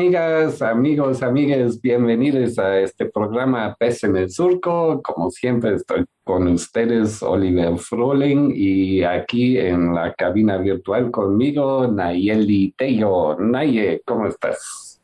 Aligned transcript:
Amigas, 0.00 0.62
amigos, 0.62 1.22
amigas? 1.22 1.78
Bienvenidos 1.78 2.58
a 2.58 2.80
este 2.80 3.04
programa 3.04 3.76
Pez 3.78 4.02
en 4.02 4.16
el 4.16 4.30
Surco. 4.30 5.02
Como 5.02 5.30
siempre 5.30 5.74
estoy 5.74 6.06
con 6.24 6.48
ustedes, 6.48 7.22
Oliver 7.22 7.76
Froling, 7.76 8.50
y 8.56 9.02
aquí 9.02 9.58
en 9.58 9.94
la 9.94 10.14
cabina 10.14 10.56
virtual 10.56 11.10
conmigo, 11.10 11.86
Nayeli 11.86 12.72
Tello. 12.78 13.36
Naye, 13.38 14.00
¿cómo 14.06 14.26
estás? 14.26 15.02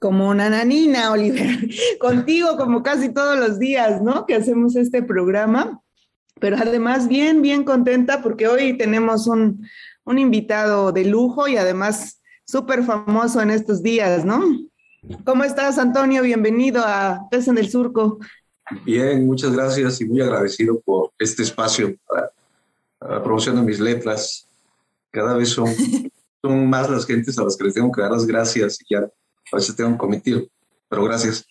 Como 0.00 0.30
una 0.30 0.50
nanina, 0.50 1.12
Oliver. 1.12 1.60
Contigo 2.00 2.56
como 2.56 2.82
casi 2.82 3.14
todos 3.14 3.38
los 3.38 3.60
días, 3.60 4.02
¿no? 4.02 4.26
Que 4.26 4.34
hacemos 4.34 4.74
este 4.74 5.04
programa. 5.04 5.80
Pero 6.40 6.56
además 6.56 7.06
bien, 7.06 7.40
bien 7.40 7.62
contenta 7.62 8.20
porque 8.20 8.48
hoy 8.48 8.76
tenemos 8.76 9.28
un, 9.28 9.64
un 10.02 10.18
invitado 10.18 10.90
de 10.90 11.04
lujo 11.04 11.46
y 11.46 11.56
además 11.56 12.18
súper 12.44 12.84
famoso 12.84 13.40
en 13.40 13.50
estos 13.50 13.82
días, 13.82 14.24
¿no? 14.24 14.42
¿Cómo 15.24 15.44
estás, 15.44 15.78
Antonio? 15.78 16.22
Bienvenido 16.22 16.82
a 16.84 17.26
Pez 17.30 17.48
en 17.48 17.58
el 17.58 17.68
Surco. 17.68 18.18
Bien, 18.84 19.26
muchas 19.26 19.52
gracias 19.52 20.00
y 20.00 20.04
muy 20.04 20.20
agradecido 20.20 20.80
por 20.80 21.12
este 21.18 21.42
espacio 21.42 21.96
para, 22.06 22.30
la 23.00 23.22
promoción 23.22 23.56
de 23.56 23.62
mis 23.62 23.80
letras. 23.80 24.46
Cada 25.10 25.34
vez 25.34 25.50
son, 25.50 25.68
son 26.42 26.70
más 26.70 26.88
las 26.88 27.06
gentes 27.06 27.38
a 27.38 27.44
las 27.44 27.56
que 27.56 27.64
les 27.64 27.74
tengo 27.74 27.90
que 27.90 28.00
dar 28.00 28.12
las 28.12 28.26
gracias 28.26 28.78
y 28.80 28.94
ya 28.94 29.00
a 29.00 29.56
veces 29.56 29.74
tengo 29.74 29.90
un 29.90 29.98
cometido, 29.98 30.46
pero 30.88 31.04
gracias. 31.04 31.44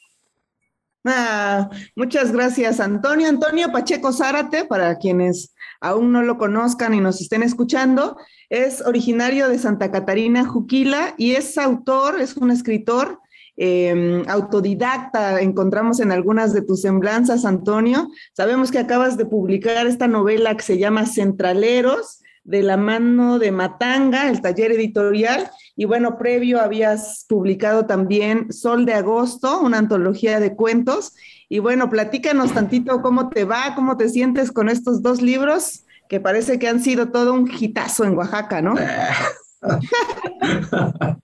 Ah, 1.06 1.70
muchas 1.96 2.32
gracias, 2.32 2.80
Antonio. 2.80 3.28
Antonio 3.28 3.72
Pacheco 3.72 4.14
Zárate, 4.14 4.66
para 4.66 4.98
quienes 4.98 5.54
aún 5.80 6.12
no 6.12 6.22
lo 6.22 6.38
conozcan 6.38 6.94
y 6.94 7.00
nos 7.00 7.22
estén 7.22 7.42
escuchando, 7.42 8.18
es 8.50 8.82
originario 8.82 9.50
de 9.50 9.58
Santa 9.58 9.92
Catarina, 9.92 10.46
Juquila, 10.46 11.16
y 11.18 11.32
es 11.32 11.58
autor, 11.58 12.22
es 12.22 12.38
un 12.38 12.52
escritor 12.52 13.20
eh, 13.58 14.24
autodidacta. 14.28 15.42
Encontramos 15.42 16.00
en 16.00 16.12
algunas 16.12 16.54
de 16.54 16.62
tus 16.62 16.82
semblanzas, 16.82 17.46
Antonio. 17.46 18.10
Sabemos 18.34 18.72
que 18.72 18.80
acabas 18.80 19.18
de 19.18 19.26
publicar 19.26 19.88
esta 19.88 20.08
novela 20.08 20.56
que 20.56 20.64
se 20.64 20.78
llama 20.78 21.06
Centraleros, 21.06 22.21
de 22.44 22.64
la 22.64 22.78
mano 22.78 23.40
de 23.40 23.52
Matanga, 23.52 24.30
el 24.30 24.42
taller 24.42 24.72
editorial. 24.72 25.50
Y 25.76 25.86
bueno, 25.86 26.18
previo 26.18 26.60
habías 26.60 27.26
publicado 27.28 27.86
también 27.86 28.52
Sol 28.52 28.86
de 28.86 28.94
Agosto, 28.94 29.62
una 29.62 29.78
antología 29.78 30.40
de 30.40 30.56
cuentos. 30.56 31.14
Y 31.50 31.60
bueno, 31.60 31.90
platícanos 31.90 32.54
tantito 32.54 33.02
cómo 33.02 33.30
te 33.30 33.46
va, 33.46 33.76
cómo 33.76 33.98
te 33.98 34.10
sientes 34.10 34.52
con 34.52 34.70
estos 34.70 35.02
dos 35.02 35.22
libros 35.22 35.84
que 36.10 36.20
parece 36.20 36.60
que 36.60 36.68
han 36.68 36.84
sido 36.84 37.10
todo 37.10 37.34
un 37.34 37.50
hitazo 37.50 38.04
en 38.04 38.18
Oaxaca, 38.18 38.62
¿no? 38.62 38.76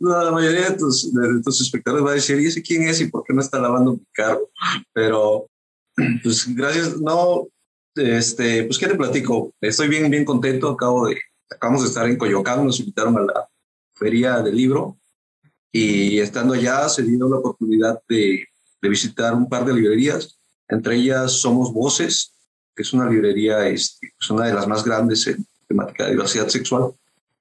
la 0.00 0.30
mayoría 0.32 0.70
de 0.70 0.76
tus, 0.76 1.12
de 1.12 1.40
tus, 1.42 1.60
espectadores 1.60 2.04
va 2.04 2.10
a 2.10 2.14
decir, 2.14 2.40
¿y 2.40 2.46
ese 2.46 2.62
quién 2.62 2.88
es 2.88 3.00
y 3.00 3.06
por 3.06 3.22
qué 3.24 3.32
no 3.32 3.40
está 3.40 3.60
lavando 3.60 3.92
mi 3.92 4.04
carro? 4.12 4.50
Pero, 4.92 5.48
pues 6.22 6.52
gracias, 6.54 7.00
no, 7.00 7.46
este, 7.96 8.64
pues 8.64 8.78
qué 8.78 8.86
te 8.86 8.94
platico, 8.94 9.54
estoy 9.60 9.88
bien, 9.88 10.10
bien 10.10 10.24
contento, 10.24 10.70
acabo 10.70 11.08
de, 11.08 11.18
acabamos 11.50 11.82
de 11.82 11.88
estar 11.88 12.06
en 12.06 12.16
Coyoacán, 12.16 12.64
nos 12.64 12.78
invitaron 12.80 13.16
a 13.18 13.22
la 13.22 13.48
feria 13.94 14.40
del 14.40 14.56
libro 14.56 14.98
y 15.72 16.18
estando 16.20 16.54
allá 16.54 16.88
se 16.88 17.02
dio 17.02 17.28
la 17.28 17.36
oportunidad 17.36 18.00
de, 18.08 18.46
de 18.80 18.88
visitar 18.88 19.34
un 19.34 19.48
par 19.48 19.64
de 19.64 19.74
librerías, 19.74 20.38
entre 20.68 20.96
ellas 20.96 21.32
Somos 21.32 21.72
Voces, 21.72 22.32
que 22.74 22.82
es 22.82 22.92
una 22.92 23.08
librería, 23.08 23.66
este, 23.68 24.12
pues 24.18 24.30
una 24.30 24.46
de 24.46 24.54
las 24.54 24.68
más 24.68 24.84
grandes 24.84 25.26
en 25.26 25.46
temática 25.66 26.04
de 26.04 26.12
diversidad 26.12 26.48
sexual. 26.48 26.92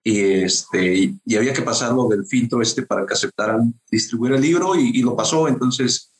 Y, 0.03 0.21
este, 0.43 1.17
y, 1.25 1.35
había 1.35 1.51
que 1.51 1.63
pasarlo 1.63 2.07
del 2.07 2.25
filtro 2.25 2.61
este 2.61 2.83
para 2.83 3.05
que 3.05 3.13
aceptaran 3.13 3.73
distribuir 3.89 4.33
el 4.33 4.41
libro 4.41 4.75
y, 4.75 4.91
y 4.99 5.01
lo 5.01 5.15
pasó. 5.15 5.47
Entonces, 5.47 6.11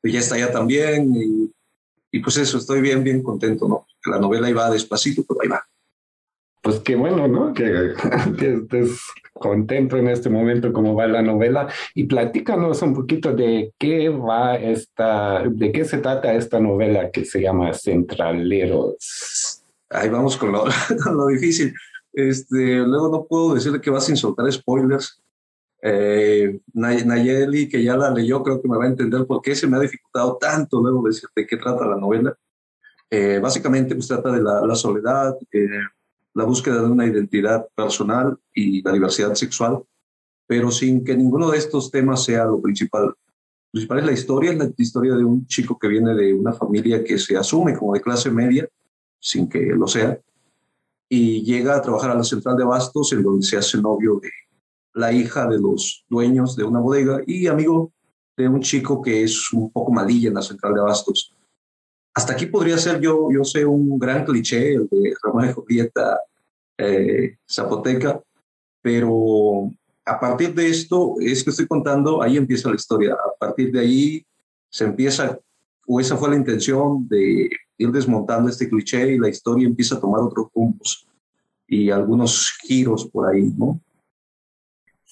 pues 0.00 0.14
ya 0.14 0.20
está 0.20 0.36
allá 0.36 0.50
también. 0.50 1.14
Y, 1.14 1.52
y, 2.16 2.20
pues 2.20 2.36
eso, 2.38 2.58
estoy 2.58 2.80
bien, 2.80 3.04
bien 3.04 3.22
contento, 3.22 3.68
¿no? 3.68 3.86
La 4.06 4.18
novela 4.18 4.48
iba 4.48 4.70
despacito, 4.70 5.24
pero 5.26 5.40
ahí 5.42 5.48
va. 5.48 5.64
Pues 6.62 6.80
qué 6.80 6.96
bueno, 6.96 7.28
¿no? 7.28 7.52
Que, 7.52 7.92
que 8.38 8.54
estés 8.54 9.00
contento 9.34 9.96
en 9.96 10.08
este 10.08 10.30
momento 10.30 10.72
cómo 10.72 10.94
va 10.94 11.06
la 11.06 11.22
novela 11.22 11.68
y 11.94 12.04
platícanos 12.04 12.80
un 12.82 12.94
poquito 12.94 13.34
de 13.34 13.72
qué 13.78 14.08
va 14.08 14.56
esta, 14.56 15.44
de 15.46 15.72
qué 15.72 15.84
se 15.84 15.98
trata 15.98 16.34
esta 16.34 16.58
novela 16.58 17.10
que 17.10 17.24
se 17.24 17.42
llama 17.42 17.72
Centraleros. 17.74 19.62
Ahí 19.90 20.08
vamos 20.08 20.36
con 20.36 20.52
lo, 20.52 20.64
con 21.04 21.16
lo 21.16 21.26
difícil. 21.26 21.74
Este, 22.12 22.76
luego 22.78 23.10
no 23.10 23.26
puedo 23.26 23.54
decirle 23.54 23.80
que 23.80 23.90
va 23.90 24.00
sin 24.00 24.16
soltar 24.16 24.50
spoilers. 24.50 25.20
Eh, 25.88 26.62
Nayeli, 26.74 27.68
que 27.68 27.80
ya 27.80 27.96
la 27.96 28.10
leyó, 28.10 28.42
creo 28.42 28.60
que 28.60 28.66
me 28.68 28.76
va 28.76 28.86
a 28.86 28.88
entender 28.88 29.24
por 29.24 29.40
qué 29.40 29.54
se 29.54 29.68
me 29.68 29.76
ha 29.76 29.80
dificultado 29.80 30.36
tanto 30.36 30.80
luego 30.80 31.06
decir 31.06 31.28
de 31.36 31.46
qué 31.46 31.56
trata 31.56 31.86
la 31.86 31.96
novela. 31.96 32.36
Eh, 33.08 33.38
básicamente, 33.40 33.94
pues 33.94 34.08
trata 34.08 34.32
de 34.32 34.42
la, 34.42 34.66
la 34.66 34.74
soledad, 34.74 35.36
eh, 35.52 35.68
la 36.34 36.42
búsqueda 36.42 36.82
de 36.82 36.88
una 36.88 37.06
identidad 37.06 37.68
personal 37.76 38.36
y 38.52 38.82
la 38.82 38.90
diversidad 38.90 39.34
sexual, 39.34 39.84
pero 40.44 40.72
sin 40.72 41.04
que 41.04 41.16
ninguno 41.16 41.52
de 41.52 41.58
estos 41.58 41.88
temas 41.92 42.24
sea 42.24 42.46
lo 42.46 42.60
principal. 42.60 43.04
Lo 43.06 43.14
principal 43.70 44.00
es 44.00 44.06
la 44.06 44.12
historia, 44.12 44.50
es 44.50 44.58
la 44.58 44.72
historia 44.76 45.14
de 45.14 45.22
un 45.22 45.46
chico 45.46 45.78
que 45.78 45.86
viene 45.86 46.14
de 46.14 46.34
una 46.34 46.52
familia 46.52 47.04
que 47.04 47.16
se 47.16 47.36
asume 47.36 47.76
como 47.76 47.94
de 47.94 48.00
clase 48.00 48.28
media, 48.32 48.68
sin 49.20 49.48
que 49.48 49.60
lo 49.60 49.86
sea, 49.86 50.18
y 51.08 51.44
llega 51.44 51.76
a 51.76 51.82
trabajar 51.82 52.10
a 52.10 52.16
la 52.16 52.24
central 52.24 52.56
de 52.56 52.64
abastos, 52.64 53.12
en 53.12 53.22
donde 53.22 53.46
se 53.46 53.56
hace 53.56 53.80
novio 53.80 54.18
de 54.20 54.30
la 54.96 55.12
hija 55.12 55.46
de 55.46 55.58
los 55.58 56.04
dueños 56.08 56.56
de 56.56 56.64
una 56.64 56.80
bodega 56.80 57.20
y 57.26 57.46
amigo 57.46 57.92
de 58.34 58.48
un 58.48 58.60
chico 58.60 59.02
que 59.02 59.22
es 59.22 59.52
un 59.52 59.70
poco 59.70 59.92
malilla 59.92 60.28
en 60.28 60.34
la 60.34 60.42
central 60.42 60.72
de 60.72 60.80
abastos. 60.80 61.34
Hasta 62.14 62.32
aquí 62.32 62.46
podría 62.46 62.78
ser 62.78 62.98
yo, 62.98 63.28
yo 63.30 63.44
sé, 63.44 63.66
un 63.66 63.98
gran 63.98 64.24
cliché, 64.24 64.72
el 64.72 64.88
de 64.90 65.14
Ramón 65.22 65.46
de 65.46 65.52
Julieta 65.52 66.18
eh, 66.78 67.36
Zapoteca, 67.46 68.22
pero 68.80 69.70
a 70.06 70.18
partir 70.18 70.54
de 70.54 70.70
esto, 70.70 71.16
es 71.20 71.44
que 71.44 71.50
estoy 71.50 71.66
contando, 71.66 72.22
ahí 72.22 72.38
empieza 72.38 72.70
la 72.70 72.76
historia. 72.76 73.12
A 73.12 73.36
partir 73.38 73.70
de 73.72 73.80
ahí 73.80 74.26
se 74.70 74.84
empieza, 74.84 75.38
o 75.86 76.00
esa 76.00 76.16
fue 76.16 76.30
la 76.30 76.36
intención 76.36 77.06
de 77.06 77.50
ir 77.76 77.92
desmontando 77.92 78.48
este 78.48 78.66
cliché 78.66 79.12
y 79.12 79.18
la 79.18 79.28
historia 79.28 79.66
empieza 79.66 79.96
a 79.96 80.00
tomar 80.00 80.22
otros 80.22 80.46
puntos 80.50 81.06
y 81.68 81.90
algunos 81.90 82.50
giros 82.62 83.04
por 83.04 83.28
ahí, 83.28 83.52
¿no? 83.58 83.78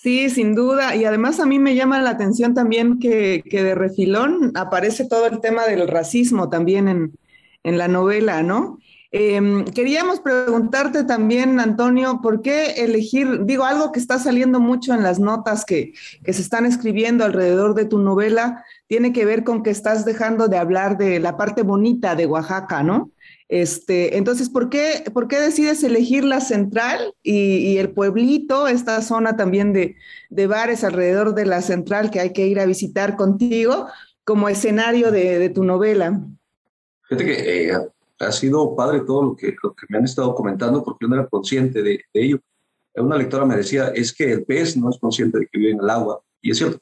Sí, 0.04 0.28
sin 0.28 0.54
duda. 0.54 0.94
Y 0.96 1.06
además 1.06 1.40
a 1.40 1.46
mí 1.46 1.58
me 1.58 1.74
llama 1.74 1.98
la 2.02 2.10
atención 2.10 2.52
también 2.52 2.98
que, 2.98 3.42
que 3.48 3.62
de 3.62 3.74
refilón 3.74 4.52
aparece 4.54 5.06
todo 5.08 5.24
el 5.24 5.40
tema 5.40 5.64
del 5.64 5.88
racismo 5.88 6.50
también 6.50 6.88
en, 6.88 7.18
en 7.62 7.78
la 7.78 7.88
novela, 7.88 8.42
¿no? 8.42 8.78
Eh, 9.12 9.64
queríamos 9.74 10.20
preguntarte 10.20 11.04
también, 11.04 11.58
Antonio, 11.58 12.20
¿por 12.22 12.42
qué 12.42 12.84
elegir, 12.84 13.46
digo, 13.46 13.64
algo 13.64 13.92
que 13.92 14.00
está 14.00 14.18
saliendo 14.18 14.60
mucho 14.60 14.92
en 14.92 15.02
las 15.02 15.20
notas 15.20 15.64
que, 15.64 15.94
que, 16.22 16.34
se 16.34 16.42
están 16.42 16.66
escribiendo 16.66 17.24
alrededor 17.24 17.74
de 17.74 17.86
tu 17.86 17.98
novela, 17.98 18.62
tiene 18.88 19.10
que 19.14 19.24
ver 19.24 19.42
con 19.42 19.62
que 19.62 19.70
estás 19.70 20.04
dejando 20.04 20.48
de 20.48 20.58
hablar 20.58 20.98
de 20.98 21.18
la 21.18 21.38
parte 21.38 21.62
bonita 21.62 22.14
de 22.14 22.26
Oaxaca, 22.26 22.82
¿no? 22.82 23.10
Este, 23.54 24.16
entonces, 24.16 24.50
¿por 24.50 24.68
qué, 24.68 25.04
¿por 25.12 25.28
qué 25.28 25.38
decides 25.38 25.84
elegir 25.84 26.24
la 26.24 26.40
central 26.40 27.14
y, 27.22 27.76
el 27.76 27.90
pueblito, 27.90 28.66
esta 28.66 29.00
zona 29.00 29.36
también 29.36 29.72
de, 29.72 29.94
bares 30.48 30.82
alrededor 30.82 31.36
de 31.36 31.46
la 31.46 31.62
central 31.62 32.10
que 32.10 32.18
hay 32.18 32.32
que 32.32 32.48
ir 32.48 32.58
a 32.58 32.66
visitar 32.66 33.14
contigo 33.14 33.86
como 34.24 34.48
escenario 34.48 35.12
de, 35.12 35.48
tu 35.50 35.62
novela? 35.62 36.20
Fíjate 37.02 37.24
que 37.24 37.70
eh, 37.70 37.78
ha 38.18 38.32
sido 38.32 38.74
padre 38.74 39.02
todo 39.06 39.22
lo 39.22 39.36
que, 39.36 39.54
lo 39.62 39.72
que 39.72 39.86
me 39.88 39.98
han 39.98 40.04
estado 40.04 40.34
comentando 40.34 40.82
porque 40.82 41.04
yo 41.04 41.08
no 41.08 41.14
era 41.14 41.28
consciente 41.28 41.80
de, 41.80 42.00
de 42.12 42.24
ello. 42.24 42.40
Una 42.96 43.16
lectora 43.16 43.44
me 43.44 43.56
decía, 43.56 43.92
es 43.94 44.12
que 44.12 44.32
el 44.32 44.44
pez 44.44 44.76
no 44.76 44.90
es 44.90 44.98
consciente 44.98 45.38
de 45.38 45.46
que 45.46 45.58
vive 45.60 45.70
en 45.70 45.78
el 45.78 45.90
agua. 45.90 46.20
Y 46.42 46.50
es 46.50 46.58
cierto. 46.58 46.80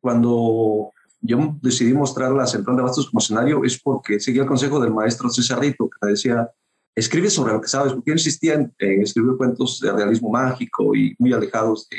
Cuando 0.00 0.92
yo 1.20 1.56
decidí 1.60 1.92
mostrar 1.92 2.32
la 2.32 2.46
central 2.46 2.76
de 2.76 2.82
Bastos 2.82 3.10
como 3.10 3.20
escenario 3.20 3.64
es 3.64 3.80
porque 3.80 4.20
seguía 4.20 4.42
el 4.42 4.48
consejo 4.48 4.80
del 4.80 4.92
maestro 4.92 5.30
Cesarrito, 5.30 5.88
que 5.88 6.08
decía, 6.08 6.50
escribe 6.94 7.30
sobre 7.30 7.52
lo 7.52 7.60
que 7.60 7.68
sabes, 7.68 7.92
porque 7.92 8.10
yo 8.10 8.14
insistía 8.14 8.54
en, 8.54 8.72
escribir 9.02 9.36
cuentos 9.36 9.80
de 9.80 9.92
realismo 9.92 10.30
mágico 10.30 10.94
y 10.94 11.14
muy 11.18 11.32
alejados 11.32 11.88
de, 11.88 11.98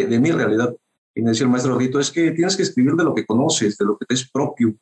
de, 0.00 0.06
de, 0.06 0.18
mi 0.18 0.30
realidad. 0.32 0.74
Y 1.14 1.22
me 1.22 1.30
decía 1.30 1.44
el 1.44 1.50
maestro 1.50 1.78
Rito, 1.78 2.00
es 2.00 2.10
que 2.10 2.30
tienes 2.30 2.56
que 2.56 2.62
escribir 2.62 2.94
de 2.94 3.04
lo 3.04 3.14
que 3.14 3.26
conoces, 3.26 3.76
de 3.76 3.84
lo 3.84 3.98
que 3.98 4.06
te 4.06 4.14
es 4.14 4.30
propio. 4.30 4.74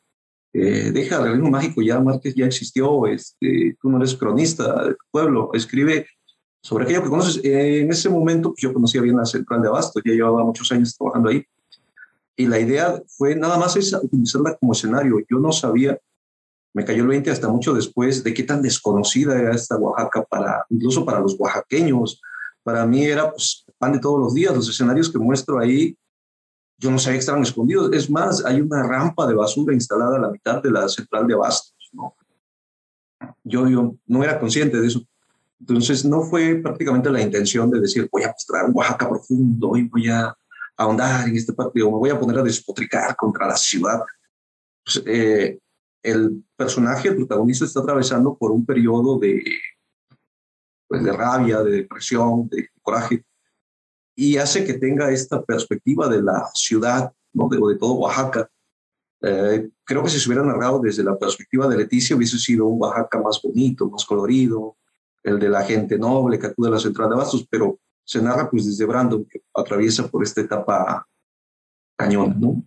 Eh, 0.53 0.91
deja 0.93 1.17
el 1.17 1.23
realismo 1.23 1.51
mágico, 1.51 1.81
ya 1.81 2.01
Márquez 2.01 2.35
ya 2.35 2.47
existió, 2.47 3.07
este, 3.07 3.77
tú 3.81 3.89
no 3.89 3.99
eres 3.99 4.17
cronista 4.17 4.85
del 4.85 4.97
pueblo, 5.11 5.51
escribe 5.55 6.07
sobre 6.63 6.85
aquello 6.85 7.03
que 7.03 7.09
conoces. 7.09 7.41
en 7.45 7.91
ese 7.91 8.09
momento 8.09 8.51
pues, 8.51 8.63
yo 8.63 8.73
conocía 8.73 9.01
bien 9.01 9.17
la 9.17 9.25
central 9.25 9.63
de 9.63 9.69
Abasto, 9.69 10.01
ya 10.05 10.13
llevaba 10.13 10.45
muchos 10.45 10.71
años 10.73 10.97
trabajando 10.97 11.31
ahí. 11.31 11.45
Y 12.41 12.47
la 12.47 12.59
idea 12.59 13.03
fue 13.07 13.37
nada 13.37 13.59
más 13.59 13.77
esa, 13.77 14.01
utilizarla 14.01 14.57
como 14.57 14.73
escenario. 14.73 15.19
Yo 15.29 15.39
no 15.39 15.53
sabía, 15.53 16.01
me 16.73 16.87
cayó 16.87 17.03
el 17.03 17.09
20 17.09 17.31
hasta 17.31 17.49
mucho 17.49 17.75
después, 17.75 18.25
de 18.25 18.33
qué 18.33 18.45
tan 18.45 18.63
desconocida 18.63 19.39
era 19.39 19.55
esta 19.55 19.77
Oaxaca, 19.77 20.23
para, 20.23 20.65
incluso 20.71 21.05
para 21.05 21.21
los 21.21 21.39
oaxaqueños. 21.39 22.19
Para 22.63 22.87
mí 22.87 23.05
era 23.05 23.31
pues, 23.31 23.67
pan 23.77 23.93
de 23.93 23.99
todos 23.99 24.19
los 24.19 24.33
días. 24.33 24.55
Los 24.55 24.71
escenarios 24.71 25.13
que 25.13 25.19
muestro 25.19 25.59
ahí, 25.59 25.95
yo 26.79 26.91
no 26.91 26.99
sabía 26.99 27.17
que 27.17 27.21
estaban 27.21 27.43
escondidos. 27.43 27.93
Es 27.93 28.09
más, 28.09 28.43
hay 28.43 28.63
una 28.63 28.85
rampa 28.85 29.27
de 29.27 29.35
basura 29.35 29.75
instalada 29.75 30.17
a 30.17 30.21
la 30.21 30.31
mitad 30.31 30.63
de 30.63 30.71
la 30.71 30.89
central 30.89 31.27
de 31.27 31.35
Abastos. 31.35 31.91
¿no? 31.93 32.15
Yo, 33.45 33.69
yo 33.69 33.97
no 34.07 34.25
era 34.25 34.41
consciente 34.41 34.81
de 34.81 34.87
eso. 34.87 35.03
Entonces, 35.61 36.07
no 36.07 36.23
fue 36.23 36.55
prácticamente 36.55 37.11
la 37.11 37.21
intención 37.21 37.71
de 37.71 37.81
decir, 37.81 38.09
voy 38.11 38.23
a 38.23 38.29
mostrar 38.33 38.71
Oaxaca 38.73 39.11
profundo 39.11 39.77
y 39.77 39.87
voy 39.87 40.09
a 40.09 40.35
ahondar 40.81 41.29
en 41.29 41.37
este 41.37 41.53
partido, 41.53 41.91
me 41.91 41.99
voy 41.99 42.11
a 42.11 42.19
poner 42.19 42.39
a 42.39 42.43
despotricar 42.43 43.15
contra 43.15 43.47
la 43.47 43.57
ciudad. 43.57 44.01
Pues, 44.83 45.03
eh, 45.07 45.59
el 46.03 46.43
personaje, 46.57 47.09
el 47.09 47.17
protagonista, 47.17 47.67
está 47.67 47.81
atravesando 47.81 48.35
por 48.35 48.51
un 48.51 48.65
periodo 48.65 49.19
de, 49.19 49.45
pues, 50.89 51.05
de 51.05 51.13
rabia, 51.13 51.63
de 51.63 51.71
depresión, 51.71 52.49
de 52.49 52.71
coraje, 52.81 53.23
y 54.17 54.39
hace 54.39 54.65
que 54.65 54.75
tenga 54.75 55.11
esta 55.11 55.43
perspectiva 55.43 56.09
de 56.09 56.23
la 56.23 56.51
ciudad, 56.55 57.13
¿no? 57.35 57.49
de, 57.49 57.59
de 57.59 57.79
todo 57.79 57.95
Oaxaca. 57.95 58.51
Eh, 59.23 59.69
creo 59.85 60.03
que 60.03 60.09
si 60.09 60.19
se 60.19 60.29
hubiera 60.31 60.45
narrado 60.45 60.81
desde 60.81 61.05
la 61.05 61.19
perspectiva 61.19 61.69
de 61.69 61.77
Leticia, 61.77 62.17
hubiese 62.17 62.39
sido 62.39 62.65
un 62.67 62.81
Oaxaca 62.81 63.21
más 63.21 63.39
bonito, 63.43 63.91
más 63.91 64.07
colorido, 64.07 64.79
el 65.23 65.39
de 65.39 65.51
la 65.51 65.63
gente 65.63 65.99
noble 65.99 66.39
que 66.39 66.47
acude 66.47 66.69
a 66.69 66.73
la 66.73 66.79
central 66.79 67.11
de 67.11 67.17
Bastos, 67.17 67.47
pero 67.51 67.79
se 68.05 68.23
narra 68.23 68.51
pues 68.51 68.67
desde 68.67 68.85
Brandon, 68.85 69.25
que 69.25 69.41
atraviesa 69.55 70.09
por 70.09 70.23
esta 70.23 70.41
etapa 70.41 71.07
cañón, 71.97 72.41
¿no? 72.41 72.63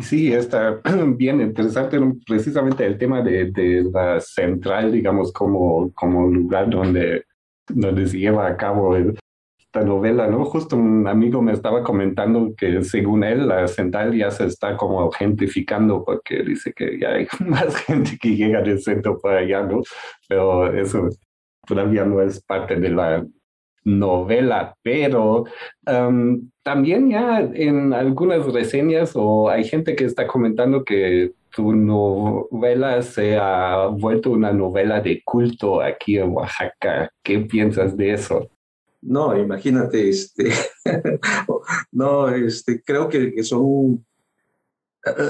Sí, 0.00 0.32
está 0.32 0.80
bien 1.16 1.40
interesante 1.40 1.98
precisamente 2.26 2.86
el 2.86 2.96
tema 2.96 3.20
de, 3.20 3.84
la 3.92 4.20
central, 4.20 4.92
digamos, 4.92 5.32
como, 5.32 5.92
como 5.92 6.28
lugar 6.28 6.70
donde, 6.70 7.24
donde 7.68 8.08
se 8.08 8.18
lleva 8.18 8.46
a 8.46 8.56
cabo 8.56 8.96
esta 8.96 9.82
novela, 9.84 10.26
¿no? 10.28 10.44
Justo 10.46 10.76
un 10.76 11.06
amigo 11.06 11.42
me 11.42 11.52
estaba 11.52 11.82
comentando 11.82 12.54
que 12.56 12.82
según 12.84 13.24
él 13.24 13.48
la 13.48 13.68
central 13.68 14.16
ya 14.16 14.30
se 14.30 14.46
está 14.46 14.76
como 14.76 15.10
gentrificando 15.10 16.04
porque 16.04 16.42
dice 16.42 16.72
que 16.72 16.98
ya 16.98 17.10
hay 17.10 17.26
más 17.40 17.76
gente 17.76 18.16
que 18.18 18.36
llega 18.36 18.62
del 18.62 18.80
centro 18.80 19.18
para 19.18 19.40
allá, 19.40 19.62
¿no? 19.62 19.82
Pero 20.26 20.72
eso 20.72 21.08
todavía 21.66 22.04
no 22.04 22.22
es 22.22 22.42
parte 22.42 22.76
de 22.76 22.88
la 22.88 23.26
novela, 23.84 24.76
pero 24.82 25.44
también 26.62 27.10
ya 27.10 27.40
en 27.40 27.92
algunas 27.92 28.46
reseñas 28.52 29.12
o 29.14 29.50
hay 29.50 29.64
gente 29.64 29.96
que 29.96 30.04
está 30.04 30.26
comentando 30.26 30.84
que 30.84 31.32
tu 31.54 31.72
novela 31.74 33.02
se 33.02 33.36
ha 33.36 33.86
vuelto 33.86 34.30
una 34.30 34.52
novela 34.52 35.00
de 35.00 35.22
culto 35.22 35.80
aquí 35.80 36.18
en 36.18 36.30
Oaxaca. 36.32 37.10
¿Qué 37.22 37.40
piensas 37.40 37.96
de 37.96 38.12
eso? 38.12 38.48
No, 39.02 39.36
imagínate, 39.36 40.08
este, 40.08 40.50
no, 41.92 42.28
este, 42.28 42.80
creo 42.82 43.08
que, 43.08 43.34
que 43.34 43.42
son, 43.42 43.60
uh, 43.60 44.04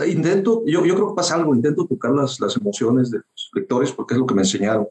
intento, 0.07 0.63
yo, 0.67 0.85
yo 0.85 0.95
creo 0.95 1.09
que 1.09 1.17
pasa 1.17 1.37
algo, 1.37 1.55
intento 1.55 1.87
tocar 1.87 2.13
las, 2.13 2.39
las 2.39 2.55
emociones 2.57 3.11
de 3.11 3.19
los 3.19 3.51
lectores 3.55 3.91
porque 3.91 4.15
es 4.15 4.21
lo 4.21 4.27
que 4.27 4.35
me 4.35 4.43
enseñaron. 4.43 4.89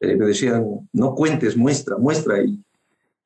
Eh, 0.00 0.16
me 0.16 0.26
decían, 0.26 0.88
no 0.92 1.14
cuentes, 1.14 1.56
muestra, 1.56 1.96
muestra, 1.96 2.42
y 2.42 2.60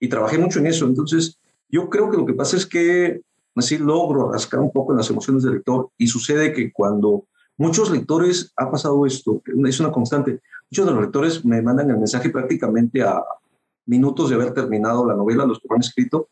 y 0.00 0.08
trabajé 0.08 0.38
mucho 0.38 0.58
en 0.58 0.66
eso. 0.66 0.86
Entonces, 0.86 1.38
yo 1.68 1.88
creo 1.88 2.10
que 2.10 2.16
lo 2.16 2.26
que 2.26 2.32
pasa 2.32 2.56
es 2.56 2.66
que 2.66 3.20
así 3.54 3.78
logro 3.78 4.32
rascar 4.32 4.60
un 4.60 4.72
poco 4.72 4.92
en 4.92 4.98
las 4.98 5.10
emociones 5.10 5.42
del 5.42 5.54
lector 5.54 5.90
y 5.98 6.06
sucede 6.06 6.52
que 6.52 6.72
cuando 6.72 7.26
muchos 7.58 7.90
lectores 7.90 8.52
ha 8.56 8.70
pasado 8.70 9.04
esto, 9.04 9.42
es 9.66 9.80
una 9.80 9.92
constante, 9.92 10.40
muchos 10.70 10.86
de 10.86 10.92
los 10.92 11.02
lectores 11.02 11.44
me 11.44 11.60
mandan 11.60 11.90
el 11.90 11.98
mensaje 11.98 12.30
prácticamente 12.30 13.02
a 13.02 13.22
minutos 13.86 14.30
de 14.30 14.36
haber 14.36 14.54
terminado 14.54 15.06
la 15.06 15.14
novela, 15.14 15.44
los 15.44 15.58
que 15.60 15.68
han 15.68 15.80
escrito, 15.80 16.28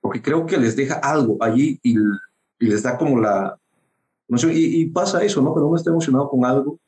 porque 0.00 0.22
creo 0.22 0.46
que 0.46 0.56
les 0.56 0.74
deja 0.74 0.94
algo 0.94 1.36
allí 1.40 1.78
y, 1.82 1.96
y 2.58 2.66
les 2.66 2.82
da 2.82 2.96
como 2.96 3.20
la 3.20 3.58
emoción. 4.28 4.52
Y, 4.52 4.80
y, 4.80 4.86
pasa 4.86 5.22
eso, 5.22 5.42
¿no? 5.42 5.52
Pero 5.52 5.66
uno 5.66 5.76
está 5.76 5.90
emocionado 5.90 6.30
con 6.30 6.44
algo. 6.46 6.78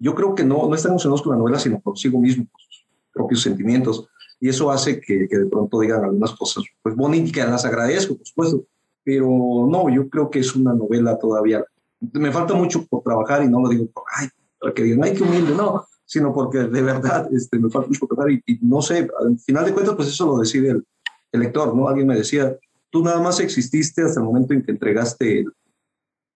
Yo 0.00 0.14
creo 0.14 0.34
que 0.34 0.42
no, 0.42 0.68
no 0.68 0.74
está 0.74 0.88
emocionado 0.88 1.22
con 1.22 1.32
la 1.32 1.38
novela, 1.38 1.58
sino 1.58 1.80
consigo 1.80 2.18
mismo, 2.18 2.46
con 2.50 2.60
sus 2.60 2.86
propios 3.12 3.42
sentimientos 3.42 4.08
y 4.40 4.48
eso 4.48 4.70
hace 4.70 5.00
que, 5.00 5.26
que, 5.28 5.38
de 5.38 5.46
pronto 5.46 5.80
digan 5.80 6.04
algunas 6.04 6.32
cosas 6.32 6.64
pues 6.82 6.94
bonitas, 6.94 7.48
las 7.48 7.64
agradezco, 7.64 8.16
por 8.16 8.26
supuesto, 8.26 8.64
pero 9.04 9.26
no, 9.68 9.88
yo 9.88 10.08
creo 10.08 10.30
que 10.30 10.40
es 10.40 10.54
una 10.54 10.72
novela 10.74 11.18
todavía. 11.18 11.64
Me 12.12 12.30
falta 12.30 12.54
mucho 12.54 12.86
por 12.86 13.02
trabajar 13.02 13.42
y 13.42 13.48
no 13.48 13.60
lo 13.60 13.68
digo 13.68 13.86
por, 13.86 14.04
ay, 14.14 14.28
que 14.74 14.82
digan, 14.82 15.04
ay, 15.04 15.14
qué 15.14 15.22
humilde, 15.22 15.54
no, 15.54 15.84
sino 16.04 16.32
porque 16.32 16.58
de 16.58 16.82
verdad 16.82 17.28
este, 17.32 17.58
me 17.58 17.70
falta 17.70 17.88
mucho 17.88 18.00
por 18.00 18.08
trabajar 18.10 18.32
y, 18.32 18.42
y, 18.46 18.58
no 18.62 18.80
sé, 18.82 19.08
al 19.20 19.38
final 19.40 19.64
de 19.64 19.72
cuentas, 19.72 19.94
pues 19.96 20.08
eso 20.08 20.26
lo 20.26 20.38
decide 20.38 20.70
el, 20.70 20.86
el, 21.32 21.40
lector, 21.40 21.74
¿no? 21.74 21.88
Alguien 21.88 22.06
me 22.06 22.16
decía, 22.16 22.56
tú 22.90 23.02
nada 23.02 23.20
más 23.20 23.40
exististe 23.40 24.02
hasta 24.02 24.20
el 24.20 24.26
momento 24.26 24.54
en 24.54 24.62
que 24.62 24.70
entregaste 24.70 25.40
el, 25.40 25.52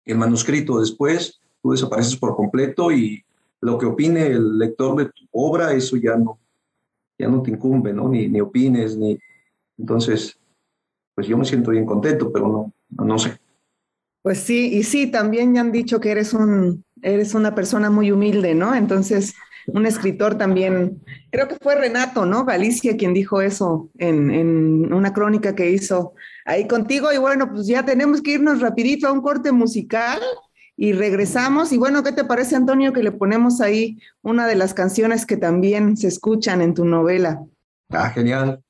el 0.06 0.19
manuscrito, 0.19 0.81
después 0.81 1.41
tú 1.62 1.73
desapareces 1.73 2.17
por 2.17 2.35
completo 2.35 2.91
y 2.91 3.23
lo 3.61 3.79
que 3.79 3.87
opine 3.87 4.26
el 4.26 4.58
lector 4.58 4.97
de 4.97 5.05
tu 5.06 5.26
obra, 5.32 5.73
eso 5.73 5.97
ya 5.97 6.17
no, 6.17 6.39
ya 7.20 7.28
no 7.28 7.43
te 7.43 7.50
incumbe, 7.50 7.93
¿no? 7.93 8.08
Ni, 8.08 8.28
ni 8.28 8.40
opines, 8.40 8.96
ni... 8.96 9.19
Entonces, 9.78 10.38
pues 11.14 11.26
yo 11.26 11.37
me 11.38 11.44
siento 11.44 11.70
bien 11.70 11.87
contento, 11.87 12.32
pero 12.32 12.49
no, 12.49 13.05
no 13.05 13.19
sé. 13.19 13.38
Pues 14.22 14.38
sí, 14.38 14.75
y 14.75 14.82
sí, 14.82 15.06
también 15.11 15.55
ya 15.55 15.62
han 15.62 15.72
dicho 15.72 16.00
que 16.00 16.11
eres 16.11 16.34
un, 16.34 16.84
eres 17.02 17.34
una 17.34 17.55
persona 17.55 17.90
muy 17.90 18.11
humilde, 18.12 18.55
¿no? 18.55 18.75
Entonces, 18.75 19.34
un 19.67 19.87
escritor 19.87 20.37
también, 20.37 21.02
creo 21.31 21.49
que 21.49 21.56
fue 21.61 21.75
Renato, 21.75 22.26
¿no? 22.26 22.44
Galicia 22.44 22.96
quien 22.96 23.14
dijo 23.14 23.40
eso 23.40 23.90
en, 23.99 24.31
en 24.31 24.93
una 24.93 25.12
crónica 25.12 25.55
que 25.55 25.70
hizo 25.70 26.14
ahí 26.44 26.66
contigo. 26.66 27.12
Y 27.12 27.19
bueno, 27.19 27.50
pues 27.50 27.66
ya 27.66 27.84
tenemos 27.84 28.20
que 28.20 28.32
irnos 28.32 28.61
rapidito 28.61 29.09
a 29.09 29.12
un 29.12 29.23
corte 29.23 29.52
musical 29.52 30.21
y 30.80 30.94
regresamos. 30.94 31.72
Y 31.72 31.76
bueno, 31.76 32.02
¿qué 32.02 32.10
te 32.10 32.25
parece, 32.25 32.56
Antonio, 32.56 32.94
que 32.94 33.02
le 33.02 33.12
ponemos 33.12 33.60
ahí 33.60 33.99
una 34.22 34.46
de 34.46 34.54
las 34.54 34.72
canciones 34.72 35.26
que 35.26 35.37
también 35.37 35.99
se 35.99 36.08
escuchan 36.08 36.62
en 36.62 36.72
tu 36.72 36.87
novela? 36.87 37.44
Ah, 37.90 38.08
genial. 38.08 38.62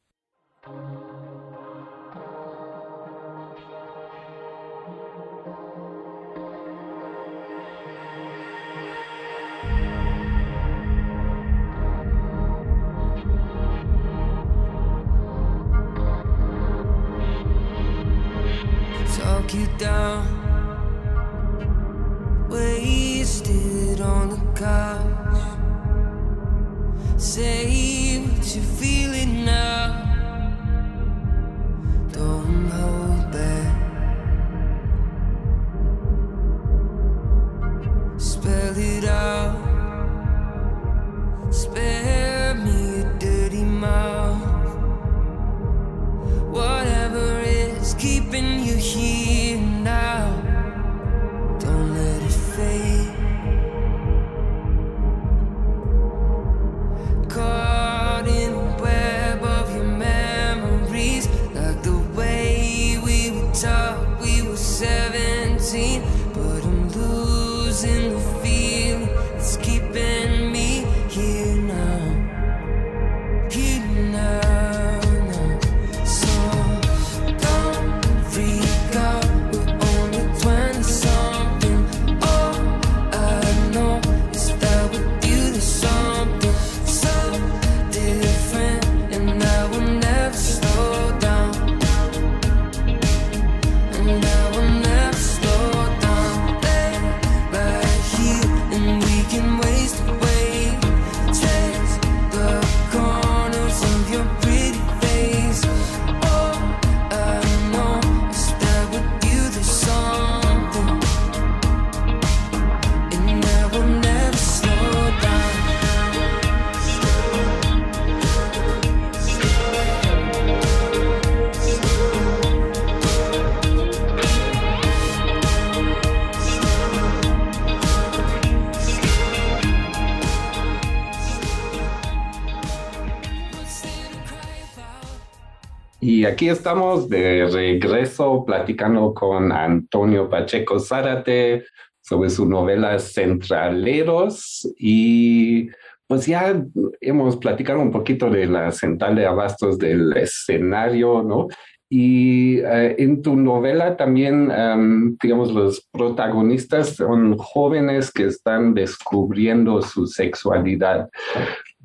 Y 136.12 136.24
aquí 136.24 136.48
estamos 136.48 137.08
de 137.08 137.46
regreso 137.46 138.44
platicando 138.44 139.14
con 139.14 139.52
Antonio 139.52 140.28
Pacheco 140.28 140.80
Zárate 140.80 141.66
sobre 142.00 142.30
su 142.30 142.46
novela 142.46 142.98
Centraleros 142.98 144.68
y 144.76 145.68
pues 146.08 146.26
ya 146.26 146.60
hemos 147.00 147.36
platicado 147.36 147.78
un 147.78 147.92
poquito 147.92 148.28
de 148.28 148.46
la 148.46 148.72
central 148.72 149.14
de 149.14 149.24
abastos 149.24 149.78
del 149.78 150.16
escenario, 150.16 151.22
¿no? 151.22 151.46
Y 151.88 152.58
eh, 152.58 152.96
en 152.98 153.22
tu 153.22 153.36
novela 153.36 153.96
también, 153.96 154.50
um, 154.50 155.16
digamos, 155.22 155.52
los 155.52 155.88
protagonistas 155.92 156.96
son 156.96 157.36
jóvenes 157.38 158.10
que 158.10 158.24
están 158.24 158.74
descubriendo 158.74 159.80
su 159.80 160.08
sexualidad. 160.08 161.08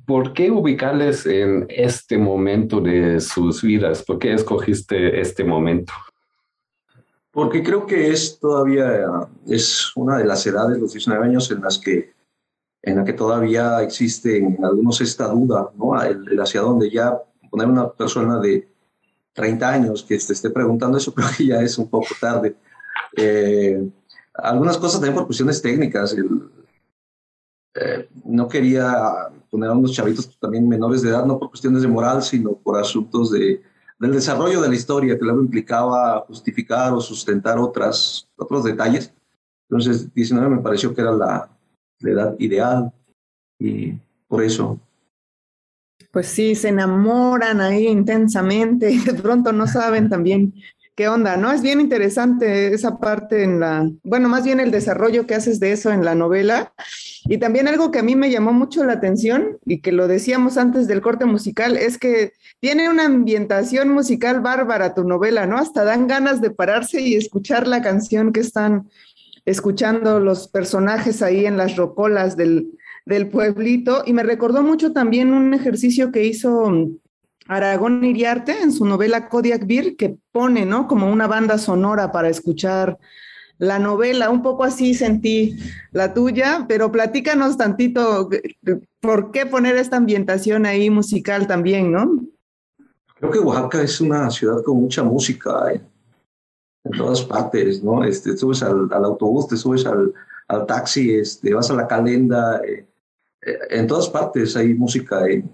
¿Por 0.05 0.33
qué 0.33 0.51
ubicarles 0.51 1.25
en 1.25 1.65
este 1.69 2.17
momento 2.17 2.79
de 2.79 3.19
sus 3.19 3.61
vidas? 3.61 4.03
¿Por 4.03 4.19
qué 4.19 4.33
escogiste 4.33 5.19
este 5.19 5.43
momento? 5.43 5.93
Porque 7.31 7.63
creo 7.63 7.85
que 7.85 8.11
es 8.11 8.39
todavía, 8.39 9.27
es 9.47 9.91
una 9.95 10.17
de 10.17 10.25
las 10.25 10.45
edades, 10.45 10.79
los 10.79 10.93
19 10.93 11.25
años, 11.25 11.51
en 11.51 11.61
las 11.61 11.79
que, 11.79 12.13
en 12.81 12.97
la 12.97 13.03
que 13.03 13.13
todavía 13.13 13.81
existe 13.81 14.37
en 14.37 14.63
algunos 14.63 15.01
esta 15.01 15.27
duda, 15.27 15.69
¿no? 15.75 16.01
El, 16.01 16.39
hacia 16.39 16.61
dónde 16.61 16.89
ya 16.89 17.19
poner 17.49 17.67
una 17.67 17.89
persona 17.91 18.39
de 18.39 18.67
30 19.33 19.69
años 19.69 20.03
que 20.03 20.17
te 20.17 20.33
esté 20.33 20.49
preguntando 20.49 20.97
eso, 20.97 21.13
creo 21.15 21.27
que 21.35 21.45
ya 21.45 21.61
es 21.61 21.77
un 21.77 21.89
poco 21.89 22.07
tarde. 22.21 22.55
Eh, 23.17 23.85
algunas 24.33 24.77
cosas 24.77 24.99
también 24.99 25.15
por 25.15 25.25
cuestiones 25.25 25.61
técnicas. 25.61 26.15
Eh, 27.75 28.09
no 28.23 28.47
quería 28.47 29.29
poner 29.49 29.69
a 29.69 29.73
unos 29.73 29.93
chavitos 29.93 30.37
también 30.39 30.67
menores 30.67 31.01
de 31.01 31.09
edad, 31.09 31.25
no 31.25 31.37
por 31.37 31.49
cuestiones 31.49 31.81
de 31.81 31.87
moral, 31.87 32.23
sino 32.23 32.53
por 32.53 32.79
asuntos 32.79 33.31
de, 33.31 33.61
del 33.99 34.13
desarrollo 34.13 34.61
de 34.61 34.69
la 34.69 34.75
historia, 34.75 35.17
que 35.17 35.25
luego 35.25 35.41
implicaba 35.41 36.21
justificar 36.27 36.93
o 36.93 37.01
sustentar 37.01 37.59
otras, 37.59 38.29
otros 38.37 38.63
detalles. 38.63 39.13
Entonces, 39.69 40.13
19 40.13 40.49
me 40.49 40.61
pareció 40.61 40.93
que 40.93 41.01
era 41.01 41.11
la, 41.11 41.49
la 41.99 42.11
edad 42.11 42.35
ideal 42.39 42.93
y 43.59 43.93
por 44.27 44.43
eso 44.43 44.79
pues 46.15 46.27
sí, 46.27 46.55
se 46.55 46.69
enamoran 46.69 47.59
ahí 47.59 47.87
intensamente 47.87 48.87
de 49.05 49.13
pronto 49.15 49.51
no 49.51 49.67
saben 49.67 50.07
también 50.07 50.53
qué 50.95 51.09
onda, 51.09 51.35
¿no? 51.35 51.51
Es 51.51 51.61
bien 51.61 51.81
interesante 51.81 52.73
esa 52.73 52.97
parte 52.97 53.43
en 53.43 53.59
la, 53.59 53.89
bueno, 54.03 54.29
más 54.29 54.45
bien 54.45 54.61
el 54.61 54.71
desarrollo 54.71 55.27
que 55.27 55.35
haces 55.35 55.59
de 55.59 55.73
eso 55.73 55.91
en 55.91 56.05
la 56.05 56.15
novela. 56.15 56.73
Y 57.25 57.37
también 57.37 57.67
algo 57.67 57.91
que 57.91 57.99
a 57.99 58.03
mí 58.03 58.15
me 58.15 58.31
llamó 58.31 58.53
mucho 58.53 58.83
la 58.85 58.93
atención 58.93 59.57
y 59.65 59.81
que 59.81 59.91
lo 59.91 60.07
decíamos 60.07 60.57
antes 60.57 60.87
del 60.87 61.01
corte 61.01 61.25
musical 61.25 61.75
es 61.75 61.97
que 61.97 62.33
tiene 62.61 62.89
una 62.89 63.05
ambientación 63.05 63.89
musical 63.89 64.39
bárbara 64.39 64.93
tu 64.93 65.03
novela, 65.03 65.45
¿no? 65.45 65.57
Hasta 65.57 65.83
dan 65.83 66.07
ganas 66.07 66.39
de 66.39 66.51
pararse 66.51 67.01
y 67.01 67.15
escuchar 67.15 67.67
la 67.67 67.81
canción 67.81 68.31
que 68.31 68.39
están 68.39 68.89
escuchando 69.43 70.19
los 70.19 70.47
personajes 70.47 71.21
ahí 71.21 71.45
en 71.45 71.57
las 71.57 71.75
rocolas 71.75 72.37
del, 72.37 72.71
del 73.05 73.27
pueblito 73.27 74.03
y 74.05 74.13
me 74.13 74.23
recordó 74.23 74.63
mucho 74.63 74.93
también 74.93 75.33
un 75.33 75.53
ejercicio 75.53 76.11
que 76.11 76.25
hizo 76.25 76.71
Aragón 77.47 78.03
Iriarte 78.03 78.61
en 78.61 78.71
su 78.71 78.85
novela 78.85 79.29
Kodiak 79.29 79.67
Beer, 79.67 79.95
que 79.95 80.17
pone, 80.31 80.65
¿no? 80.65 80.87
Como 80.87 81.11
una 81.11 81.27
banda 81.27 81.57
sonora 81.57 82.11
para 82.11 82.29
escuchar 82.29 82.97
la 83.57 83.79
novela. 83.79 84.29
Un 84.29 84.41
poco 84.41 84.63
así 84.63 84.93
sentí 84.93 85.57
la 85.91 86.13
tuya, 86.13 86.65
pero 86.67 86.91
platícanos 86.91 87.57
tantito 87.57 88.29
por 88.99 89.31
qué 89.31 89.45
poner 89.45 89.75
esta 89.77 89.97
ambientación 89.97 90.65
ahí 90.65 90.89
musical 90.89 91.47
también, 91.47 91.91
¿no? 91.91 92.25
Creo 93.15 93.31
que 93.31 93.39
Oaxaca 93.39 93.81
es 93.81 94.01
una 94.01 94.29
ciudad 94.29 94.63
con 94.63 94.77
mucha 94.77 95.03
música 95.03 95.71
eh, 95.71 95.81
en 96.83 96.91
todas 96.97 97.21
partes, 97.21 97.83
¿no? 97.83 98.03
Este, 98.03 98.35
subes 98.35 98.61
al, 98.63 98.91
autobús, 98.91 99.47
te 99.47 99.55
subes 99.55 99.85
al, 99.85 100.13
taxi, 100.67 101.15
este, 101.15 101.53
vas 101.53 101.71
a 101.71 101.75
la 101.75 101.87
calenda, 101.87 102.61
eh, 102.63 102.85
eh, 103.41 103.57
en 103.69 103.87
todas 103.87 104.09
partes 104.09 104.55
hay 104.55 104.73
música 104.73 105.25
en, 105.27 105.49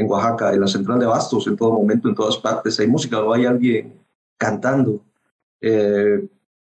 en, 0.00 0.10
Oaxaca, 0.10 0.52
en 0.52 0.60
la 0.60 0.66
central 0.66 0.98
de 0.98 1.06
Bastos, 1.06 1.46
en 1.46 1.56
todo 1.56 1.72
momento, 1.72 2.08
en 2.08 2.14
todas 2.14 2.36
partes 2.38 2.78
hay 2.80 2.86
música 2.86 3.20
o 3.20 3.32
hay 3.32 3.46
alguien 3.46 3.94
cantando. 4.36 5.02
Eh, 5.60 6.26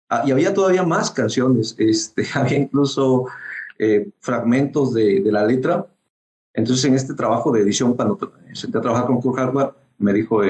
ah, 0.08 0.22
y 0.26 0.30
había 0.30 0.54
todavía 0.54 0.82
más 0.84 1.10
canciones, 1.10 1.74
este, 1.78 2.24
había 2.34 2.58
incluso 2.58 3.26
eh, 3.78 4.08
fragmentos 4.20 4.94
de, 4.94 5.20
de, 5.20 5.32
la 5.32 5.44
letra. 5.44 5.86
Entonces, 6.54 6.84
en 6.84 6.94
este 6.94 7.14
trabajo 7.14 7.52
de 7.52 7.60
edición, 7.60 7.94
cuando 7.94 8.18
senté 8.52 8.78
a 8.78 8.80
trabajar 8.80 9.06
con 9.06 9.20
Kurt 9.20 9.36
Hardware, 9.36 9.74
me 9.98 10.12
dijo, 10.12 10.40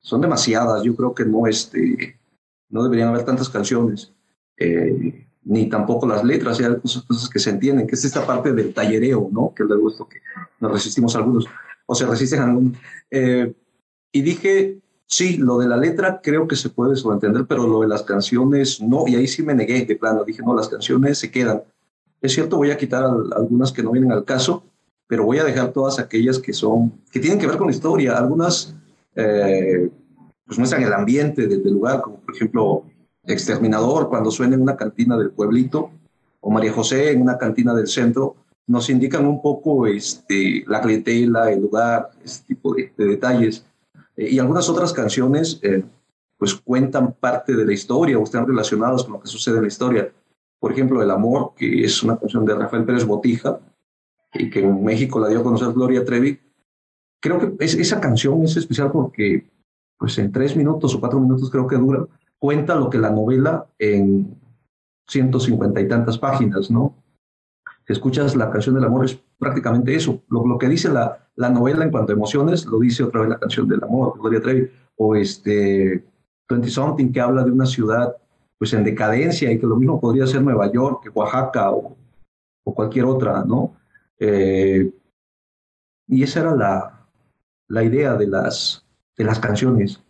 son 0.00 0.20
demasiadas, 0.20 0.82
yo 0.82 0.94
creo 0.94 1.14
que 1.14 1.24
no, 1.24 1.46
este, 1.46 2.18
no 2.68 2.82
deberían 2.82 3.08
haber 3.08 3.24
tantas 3.24 3.48
canciones. 3.48 4.12
Eh, 4.58 5.26
ni 5.44 5.68
tampoco 5.68 6.06
las 6.06 6.24
letras, 6.24 6.58
hay 6.60 6.76
cosas 6.80 7.28
que 7.28 7.38
se 7.38 7.50
entienden, 7.50 7.86
que 7.86 7.94
es 7.94 8.04
esta 8.04 8.26
parte 8.26 8.52
del 8.52 8.72
tallereo, 8.72 9.28
¿no? 9.30 9.52
Que 9.54 9.62
es 9.62 9.68
esto 9.70 10.08
que 10.08 10.20
nos 10.58 10.72
resistimos 10.72 11.14
algunos, 11.16 11.46
o 11.86 11.94
se 11.94 12.06
resisten 12.06 12.40
algunos. 12.40 12.78
Eh, 13.10 13.52
y 14.12 14.22
dije, 14.22 14.78
sí, 15.06 15.36
lo 15.36 15.58
de 15.58 15.68
la 15.68 15.76
letra 15.76 16.20
creo 16.22 16.46
que 16.46 16.56
se 16.56 16.70
puede 16.70 16.96
sobreentender, 16.96 17.46
pero 17.46 17.66
lo 17.66 17.80
de 17.80 17.88
las 17.88 18.02
canciones 18.02 18.80
no, 18.80 19.06
y 19.06 19.16
ahí 19.16 19.26
sí 19.26 19.42
me 19.42 19.54
negué 19.54 19.84
de 19.84 19.96
plano, 19.96 20.24
dije, 20.24 20.42
no, 20.42 20.54
las 20.54 20.68
canciones 20.68 21.18
se 21.18 21.30
quedan. 21.30 21.62
Es 22.20 22.32
cierto, 22.32 22.56
voy 22.56 22.70
a 22.70 22.76
quitar 22.76 23.04
algunas 23.04 23.72
que 23.72 23.82
no 23.82 23.90
vienen 23.90 24.12
al 24.12 24.24
caso, 24.24 24.64
pero 25.06 25.24
voy 25.24 25.38
a 25.38 25.44
dejar 25.44 25.72
todas 25.72 25.98
aquellas 25.98 26.38
que 26.38 26.52
son, 26.52 26.92
que 27.10 27.20
tienen 27.20 27.38
que 27.38 27.46
ver 27.46 27.58
con 27.58 27.66
la 27.66 27.72
historia, 27.72 28.16
algunas 28.16 28.74
eh, 29.14 29.90
pues 30.46 30.58
muestran 30.58 30.82
el 30.82 30.92
ambiente 30.92 31.46
del 31.46 31.72
lugar, 31.72 32.00
como 32.00 32.20
por 32.20 32.34
ejemplo 32.34 32.84
exterminador 33.26 34.08
cuando 34.08 34.30
suena 34.30 34.54
en 34.54 34.62
una 34.62 34.76
cantina 34.76 35.16
del 35.16 35.30
pueblito 35.30 35.90
o 36.40 36.50
María 36.50 36.72
José 36.72 37.12
en 37.12 37.22
una 37.22 37.38
cantina 37.38 37.74
del 37.74 37.88
centro, 37.88 38.36
nos 38.66 38.88
indican 38.88 39.26
un 39.26 39.42
poco 39.42 39.86
este, 39.86 40.64
la 40.66 40.80
clientela, 40.80 41.50
el 41.50 41.60
lugar, 41.60 42.10
este 42.24 42.54
tipo 42.54 42.74
de, 42.74 42.92
detalles. 42.96 43.66
Eh, 44.16 44.30
y 44.30 44.38
algunas 44.38 44.68
otras 44.68 44.92
canciones 44.92 45.60
eh, 45.62 45.84
pues 46.38 46.54
cuentan 46.54 47.12
parte 47.12 47.54
de 47.54 47.64
la 47.64 47.72
historia 47.72 48.18
o 48.18 48.24
están 48.24 48.46
relacionadas 48.46 49.04
con 49.04 49.14
lo 49.14 49.20
que 49.20 49.28
sucede 49.28 49.56
en 49.56 49.62
la 49.62 49.68
historia. 49.68 50.12
Por 50.58 50.72
ejemplo, 50.72 51.02
El 51.02 51.10
Amor, 51.10 51.52
que 51.56 51.84
es 51.84 52.02
una 52.02 52.18
canción 52.18 52.44
de 52.44 52.54
Rafael 52.54 52.84
Pérez 52.84 53.04
Botija 53.04 53.60
y 54.32 54.50
que 54.50 54.60
en 54.60 54.82
México 54.82 55.20
la 55.20 55.28
dio 55.28 55.40
a 55.40 55.44
conocer 55.44 55.72
Gloria 55.72 56.04
Trevi. 56.04 56.40
Creo 57.20 57.38
que 57.38 57.64
esa 57.64 58.00
canción 58.00 58.42
es 58.42 58.56
especial 58.56 58.90
porque 58.90 59.46
pues 59.98 60.18
en 60.18 60.32
tres 60.32 60.56
minutos 60.56 60.94
o 60.94 61.00
cuatro 61.00 61.20
minutos 61.20 61.50
creo 61.50 61.66
que 61.66 61.76
dura, 61.76 62.06
cuenta 62.38 62.74
lo 62.74 62.90
que 62.90 62.98
la 62.98 63.10
novela 63.10 63.66
en 63.78 64.38
150 65.08 65.80
y 65.80 65.88
tantas 65.88 66.18
páginas, 66.18 66.70
¿no? 66.70 66.94
Escuchas 67.86 68.34
la 68.34 68.50
canción 68.50 68.74
del 68.74 68.84
amor 68.84 69.04
es 69.04 69.18
prácticamente 69.38 69.94
eso. 69.94 70.22
Lo, 70.28 70.58
que 70.58 70.68
dice 70.68 70.88
la, 70.88 71.28
la, 71.36 71.50
novela 71.50 71.84
en 71.84 71.90
cuanto 71.90 72.12
a 72.12 72.16
emociones, 72.16 72.64
lo 72.66 72.78
dice 72.78 73.04
otra 73.04 73.20
vez 73.20 73.30
la 73.30 73.38
canción 73.38 73.68
del 73.68 73.82
amor, 73.84 74.18
Gloria 74.18 74.40
Trevi, 74.40 74.70
o 74.96 75.14
este 75.16 76.04
20 76.48 76.68
Something 76.68 77.12
que 77.12 77.20
habla 77.20 77.44
de 77.44 77.50
una 77.50 77.66
ciudad 77.66 78.16
pues 78.58 78.72
en 78.72 78.84
decadencia 78.84 79.50
y 79.50 79.58
que 79.58 79.66
lo 79.66 79.76
mismo 79.76 80.00
podría 80.00 80.26
ser 80.26 80.42
Nueva 80.42 80.70
York, 80.72 81.10
Oaxaca 81.14 81.70
o, 81.70 81.96
o 82.64 82.74
cualquier 82.74 83.04
otra, 83.04 83.44
¿no? 83.44 83.74
Eh, 84.18 84.90
y 86.06 86.22
esa 86.22 86.40
era 86.40 86.54
la, 86.54 87.06
la 87.68 87.82
idea 87.82 88.14
de 88.14 88.26
las, 88.26 88.86
de 89.16 89.24
las 89.24 89.38
canciones. 89.38 90.02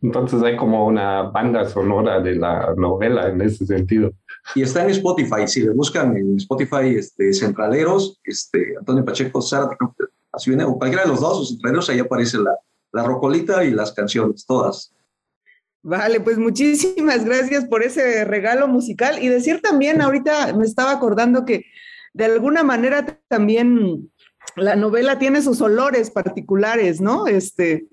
Entonces 0.00 0.42
hay 0.42 0.56
como 0.56 0.86
una 0.86 1.22
banda 1.22 1.64
sonora 1.64 2.20
de 2.20 2.34
la 2.34 2.74
novela 2.76 3.28
en 3.28 3.40
ese 3.40 3.64
sentido. 3.64 4.10
Y 4.54 4.62
está 4.62 4.82
en 4.82 4.90
Spotify, 4.90 5.46
si 5.46 5.62
le 5.62 5.70
buscan 5.70 6.16
en 6.16 6.36
Spotify 6.36 6.96
este, 6.96 7.32
Centraleros, 7.32 8.20
este, 8.24 8.76
Antonio 8.78 9.04
Pacheco 9.04 9.40
Zárate, 9.40 9.76
así 10.32 10.50
viene, 10.50 10.64
o 10.64 10.76
cualquiera 10.76 11.04
de 11.04 11.10
los 11.10 11.20
dos, 11.20 11.38
o 11.38 11.44
Centraleros, 11.44 11.88
ahí 11.88 12.00
aparece 12.00 12.38
la, 12.38 12.56
la 12.92 13.02
rocolita 13.04 13.64
y 13.64 13.70
las 13.70 13.92
canciones, 13.92 14.44
todas. 14.46 14.92
Vale, 15.82 16.20
pues 16.20 16.38
muchísimas 16.38 17.24
gracias 17.24 17.64
por 17.64 17.82
ese 17.82 18.24
regalo 18.24 18.68
musical 18.68 19.20
y 19.20 19.28
decir 19.28 19.60
también, 19.60 20.00
ahorita 20.00 20.52
me 20.54 20.64
estaba 20.64 20.92
acordando 20.92 21.44
que 21.44 21.64
de 22.14 22.26
alguna 22.26 22.62
manera 22.62 23.18
también 23.28 24.10
la 24.56 24.76
novela 24.76 25.18
tiene 25.18 25.42
sus 25.42 25.60
olores 25.60 26.10
particulares, 26.10 27.00
¿no? 27.00 27.26
Este, 27.26 27.86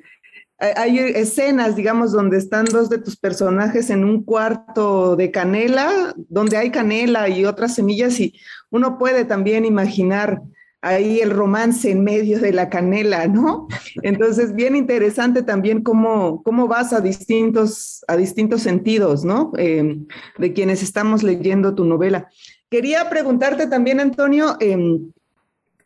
hay 0.59 0.99
escenas, 0.99 1.75
digamos, 1.75 2.11
donde 2.11 2.37
están 2.37 2.65
dos 2.65 2.89
de 2.89 2.97
tus 2.97 3.15
personajes 3.15 3.89
en 3.89 4.03
un 4.03 4.23
cuarto 4.23 5.15
de 5.15 5.31
canela, 5.31 6.13
donde 6.27 6.57
hay 6.57 6.69
canela 6.69 7.29
y 7.29 7.45
otras 7.45 7.75
semillas, 7.75 8.19
y 8.19 8.35
uno 8.69 8.97
puede 8.97 9.23
también 9.23 9.63
imaginar 9.63 10.41
ahí 10.81 11.19
el 11.19 11.31
romance 11.31 11.91
en 11.91 12.03
medio 12.03 12.39
de 12.39 12.53
la 12.53 12.69
canela, 12.69 13.27
¿no? 13.27 13.67
Entonces, 14.03 14.53
bien 14.53 14.75
interesante 14.75 15.43
también 15.43 15.81
cómo, 15.81 16.41
cómo 16.43 16.67
vas 16.67 16.93
a 16.93 17.01
distintos, 17.01 18.03
a 18.07 18.15
distintos 18.17 18.61
sentidos, 18.61 19.23
¿no? 19.25 19.51
Em, 19.57 20.07
de 20.37 20.53
quienes 20.53 20.83
estamos 20.83 21.23
leyendo 21.23 21.75
tu 21.75 21.85
novela. 21.85 22.29
Quería 22.69 23.09
preguntarte 23.09 23.67
también, 23.67 23.99
Antonio, 23.99 24.55
em, 24.59 25.11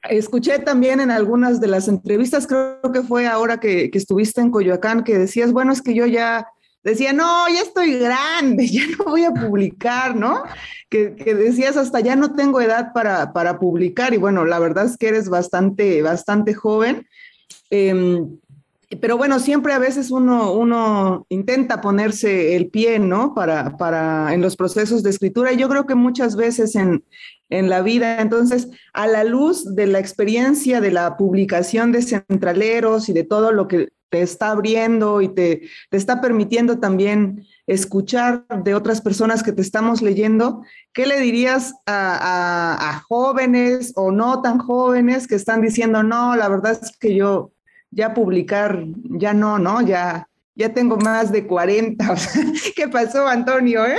escuché 0.09 0.59
también 0.59 0.99
en 0.99 1.11
algunas 1.11 1.59
de 1.61 1.67
las 1.67 1.87
entrevistas, 1.87 2.47
creo 2.47 2.91
que 2.93 3.03
fue 3.03 3.27
ahora 3.27 3.59
que, 3.59 3.89
estuviste 3.93 4.41
en 4.41 4.51
Coyoacán, 4.51 5.03
que 5.03 5.17
decías, 5.17 5.51
bueno, 5.51 5.71
es 5.71 5.81
que 5.81 5.93
yo 5.93 6.05
ya 6.05 6.47
decía, 6.83 7.13
no, 7.13 7.47
ya 7.47 7.61
estoy 7.61 7.97
grande, 7.97 8.67
ya 8.71 8.83
no 8.97 9.05
voy 9.05 9.23
a 9.23 9.31
publicar, 9.31 10.15
¿no? 10.15 10.43
Que, 10.89 11.09
decías, 11.09 11.77
hasta 11.77 11.99
ya 12.01 12.15
no 12.15 12.35
tengo 12.35 12.61
edad 12.61 12.93
para, 12.93 13.33
para, 13.33 13.59
publicar, 13.59 14.13
y 14.13 14.17
bueno, 14.17 14.45
la 14.45 14.59
verdad 14.59 14.85
es 14.85 14.97
que 14.97 15.07
eres 15.07 15.29
bastante, 15.29 16.01
bastante 16.01 16.53
joven. 16.53 17.07
Eh, 17.69 18.25
pero 18.95 19.17
bueno, 19.17 19.39
siempre 19.39 19.73
a 19.73 19.79
veces 19.79 20.11
uno, 20.11 20.53
uno 20.53 21.25
intenta 21.29 21.81
ponerse 21.81 22.55
el 22.55 22.69
pie, 22.69 22.99
¿no? 22.99 23.33
Para, 23.33 23.77
para 23.77 24.33
en 24.33 24.41
los 24.41 24.55
procesos 24.55 25.03
de 25.03 25.09
escritura. 25.09 25.53
Y 25.53 25.57
yo 25.57 25.69
creo 25.69 25.85
que 25.85 25.95
muchas 25.95 26.35
veces 26.35 26.75
en, 26.75 27.03
en 27.49 27.69
la 27.69 27.81
vida, 27.81 28.21
entonces, 28.21 28.69
a 28.93 29.07
la 29.07 29.23
luz 29.23 29.75
de 29.75 29.87
la 29.87 29.99
experiencia 29.99 30.81
de 30.81 30.91
la 30.91 31.17
publicación 31.17 31.91
de 31.91 32.01
centraleros 32.01 33.09
y 33.09 33.13
de 33.13 33.23
todo 33.23 33.51
lo 33.51 33.67
que 33.67 33.89
te 34.09 34.21
está 34.21 34.51
abriendo 34.51 35.21
y 35.21 35.29
te, 35.29 35.61
te 35.89 35.97
está 35.97 36.21
permitiendo 36.21 36.79
también 36.79 37.47
escuchar 37.65 38.45
de 38.63 38.75
otras 38.75 39.01
personas 39.01 39.41
que 39.41 39.53
te 39.53 39.63
estamos 39.63 40.03
leyendo, 40.03 40.63
¿qué 40.93 41.07
le 41.07 41.19
dirías 41.19 41.73
a, 41.87 42.77
a, 42.89 42.99
jóvenes 42.99 43.91
o 43.95 44.11
no 44.11 44.43
tan 44.43 44.59
jóvenes 44.59 45.27
que 45.27 45.33
están 45.33 45.61
diciendo, 45.61 46.03
no, 46.03 46.35
la 46.35 46.47
verdad 46.47 46.77
es 46.79 46.95
que 46.97 47.15
yo 47.15 47.53
ya 47.93 48.13
publicar, 48.13 48.85
ya 49.03 49.33
no, 49.33 49.59
¿no? 49.59 49.81
Ya, 49.81 50.27
ya 50.55 50.73
tengo 50.73 50.97
más 50.97 51.31
de 51.31 51.47
40. 51.47 52.15
¿Qué 52.75 52.87
pasó, 52.87 53.27
Antonio? 53.27 53.85
Eh? 53.85 53.97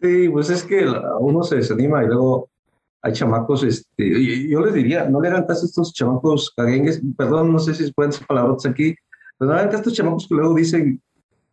Sí, 0.00 0.28
pues 0.28 0.50
es 0.50 0.62
que 0.64 0.86
uno 1.20 1.42
se 1.42 1.56
desanima 1.56 2.02
y 2.04 2.06
luego 2.06 2.50
hay 3.02 3.12
chamacos, 3.12 3.62
este, 3.64 4.48
yo 4.48 4.64
les 4.64 4.74
diría, 4.74 5.08
no 5.08 5.20
le 5.20 5.28
hagan 5.28 5.46
caso 5.46 5.62
a 5.62 5.66
estos 5.66 5.92
chamacos 5.92 6.52
caguengues, 6.56 7.02
perdón, 7.18 7.52
no 7.52 7.58
sé 7.58 7.74
si 7.74 7.92
pueden 7.92 8.12
ser 8.12 8.26
palabras 8.26 8.64
aquí, 8.64 8.94
pero 9.38 9.50
no 9.50 9.54
le 9.54 9.60
hagan 9.60 9.70
caso 9.70 9.78
a 9.78 9.82
estos 9.82 9.94
chamacos 9.94 10.26
que 10.26 10.34
luego 10.34 10.54
dicen 10.54 11.02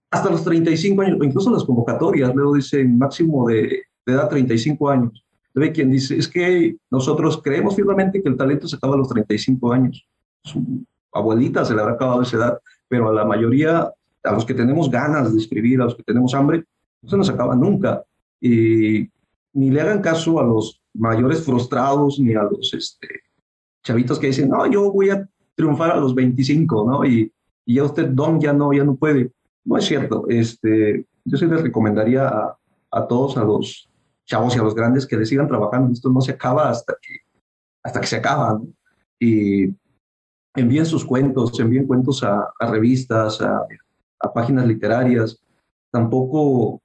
hasta 0.09 0.29
los 0.29 0.43
35 0.45 1.01
años, 1.01 1.17
o 1.19 1.23
incluso 1.23 1.49
en 1.49 1.55
las 1.55 1.65
convocatorias, 1.65 2.33
luego 2.33 2.55
dicen 2.55 2.97
máximo 2.97 3.47
de, 3.47 3.83
de 4.05 4.13
edad 4.13 4.29
35 4.29 4.89
años. 4.89 5.25
Ve 5.53 5.71
quien 5.73 5.91
dice, 5.91 6.17
es 6.17 6.27
que 6.27 6.77
nosotros 6.89 7.41
creemos 7.43 7.75
firmemente 7.75 8.21
que 8.21 8.29
el 8.29 8.37
talento 8.37 8.67
se 8.67 8.77
acaba 8.77 8.95
a 8.95 8.97
los 8.97 9.09
35 9.09 9.73
años. 9.73 10.07
Su 10.43 10.85
abuelita 11.13 11.65
se 11.65 11.73
le 11.73 11.81
habrá 11.81 11.93
acabado 11.93 12.21
esa 12.21 12.37
edad, 12.37 12.59
pero 12.87 13.09
a 13.09 13.13
la 13.13 13.25
mayoría, 13.25 13.91
a 14.23 14.31
los 14.31 14.45
que 14.45 14.53
tenemos 14.53 14.89
ganas 14.89 15.33
de 15.33 15.39
escribir, 15.39 15.81
a 15.81 15.85
los 15.85 15.95
que 15.95 16.03
tenemos 16.03 16.33
hambre, 16.33 16.65
no 17.01 17.09
se 17.09 17.17
nos 17.17 17.29
acaba 17.29 17.55
nunca. 17.55 18.03
Y 18.39 19.09
ni 19.53 19.69
le 19.69 19.81
hagan 19.81 20.01
caso 20.01 20.39
a 20.39 20.43
los 20.43 20.81
mayores 20.93 21.43
frustrados 21.43 22.19
ni 22.19 22.33
a 22.33 22.43
los 22.43 22.73
este, 22.73 23.07
chavitos 23.83 24.19
que 24.19 24.27
dicen, 24.27 24.49
no, 24.49 24.65
yo 24.67 24.91
voy 24.91 25.09
a 25.09 25.27
triunfar 25.55 25.91
a 25.91 25.97
los 25.97 26.15
25, 26.15 26.85
¿no? 26.89 27.05
Y, 27.05 27.31
y 27.65 27.75
ya 27.75 27.83
usted, 27.83 28.07
don, 28.09 28.39
ya 28.39 28.53
no, 28.53 28.73
ya 28.73 28.83
no 28.83 28.95
puede. 28.95 29.31
No 29.63 29.77
es 29.77 29.85
cierto. 29.85 30.25
Este, 30.27 31.05
yo 31.23 31.37
sí 31.37 31.45
les 31.45 31.61
recomendaría 31.61 32.27
a, 32.27 32.57
a 32.91 33.07
todos, 33.07 33.37
a 33.37 33.43
los 33.43 33.89
chavos 34.25 34.55
y 34.55 34.59
a 34.59 34.63
los 34.63 34.75
grandes, 34.75 35.05
que 35.05 35.17
le 35.17 35.25
sigan 35.25 35.47
trabajando. 35.47 35.93
Esto 35.93 36.09
no 36.09 36.21
se 36.21 36.31
acaba 36.31 36.69
hasta 36.69 36.95
que, 37.01 37.15
hasta 37.83 38.01
que 38.01 38.07
se 38.07 38.15
acaba, 38.17 38.53
¿no? 38.53 38.67
Y 39.19 39.67
envíen 40.55 40.85
sus 40.85 41.05
cuentos, 41.05 41.59
envíen 41.59 41.87
cuentos 41.87 42.23
a, 42.23 42.51
revistas, 42.59 43.41
a, 43.41 43.65
páginas 44.33 44.67
literarias. 44.67 45.41
Tampoco 45.91 46.81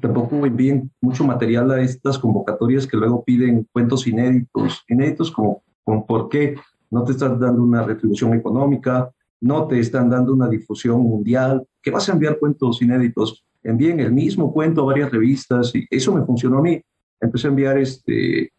tampoco 0.00 0.44
envíen 0.44 0.90
mucho 1.00 1.24
material 1.24 1.70
a 1.70 1.80
estas 1.80 2.18
convocatorias 2.18 2.88
que 2.88 2.96
luego 2.96 3.22
piden 3.22 3.68
cuentos 3.72 4.06
inéditos, 4.08 4.84
inéditos 4.88 5.30
como, 5.30 5.62
como 5.84 6.04
por 6.04 6.28
qué 6.28 6.56
no 6.90 7.04
te 7.04 7.12
están 7.12 7.38
dando 7.38 7.62
una 7.62 7.84
retribución 7.84 8.34
económica, 8.34 9.10
no 9.40 9.66
te 9.68 9.78
están 9.78 10.10
dando 10.10 10.32
una 10.32 10.48
difusión 10.48 11.02
mundial, 11.02 11.64
¿qué 11.82 11.90
vas 11.90 12.08
a 12.08 12.12
enviar 12.12 12.38
cuentos 12.38 12.82
inéditos? 12.82 13.44
Envíen 13.62 14.00
el 14.00 14.12
mismo 14.12 14.52
cuento 14.52 14.82
a 14.82 14.86
varias 14.86 15.10
revistas 15.10 15.74
y 15.74 15.86
eso 15.90 16.14
me 16.14 16.24
funcionó 16.24 16.58
a 16.58 16.62
mí. 16.62 16.80
Empecé 17.20 17.46
a 17.46 17.50
enviar 17.50 17.78
este, 17.78 18.52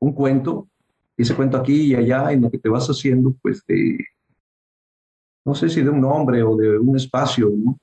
un 0.00 0.12
cuento, 0.12 0.68
ese 1.22 1.34
cuento 1.34 1.56
aquí 1.56 1.92
y 1.92 1.94
allá, 1.94 2.32
en 2.32 2.42
lo 2.42 2.50
que 2.50 2.58
te 2.58 2.68
vas 2.68 2.86
haciendo, 2.88 3.34
pues 3.42 3.64
de, 3.66 3.98
no 5.44 5.54
sé 5.54 5.68
si 5.68 5.82
de 5.82 5.90
un 5.90 6.00
nombre 6.00 6.42
o 6.42 6.56
de 6.56 6.78
un 6.78 6.96
espacio, 6.96 7.50
¿no? 7.54 7.78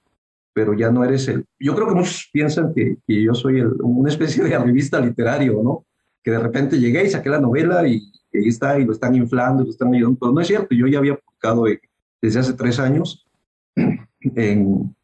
pero 0.56 0.74
ya 0.74 0.90
no 0.90 1.04
eres 1.04 1.28
el... 1.28 1.46
Yo 1.60 1.76
creo 1.76 1.90
que 1.90 1.96
muchos 1.96 2.30
piensan 2.32 2.74
que, 2.74 2.98
yo 3.06 3.34
soy 3.34 3.60
una 3.60 4.10
especie 4.10 4.42
de 4.42 4.58
revista 4.58 5.02
literario, 5.02 5.62
¿no? 5.62 5.86
Que 6.24 6.32
de 6.32 6.40
repente 6.40 6.80
llegué 6.80 7.04
y 7.04 7.10
saqué 7.10 7.30
la 7.30 7.42
novela 7.42 7.86
y, 7.86 8.10
ahí 8.34 8.48
está, 8.48 8.80
y 8.80 8.86
lo 8.86 8.94
están 8.94 9.14
inflando, 9.16 9.66
lo 9.66 9.70
están 9.70 9.94
ayudando, 9.94 10.18
pero 10.18 10.32
no 10.32 10.40
es 10.40 10.48
cierto, 10.48 10.74
yo 10.74 10.88
ya 10.88 11.00
había 11.00 11.18
publicado 11.18 11.66
desde 12.22 12.40
hace 12.40 12.54
tres 12.54 12.80
años 12.80 13.28
en, 13.76 14.96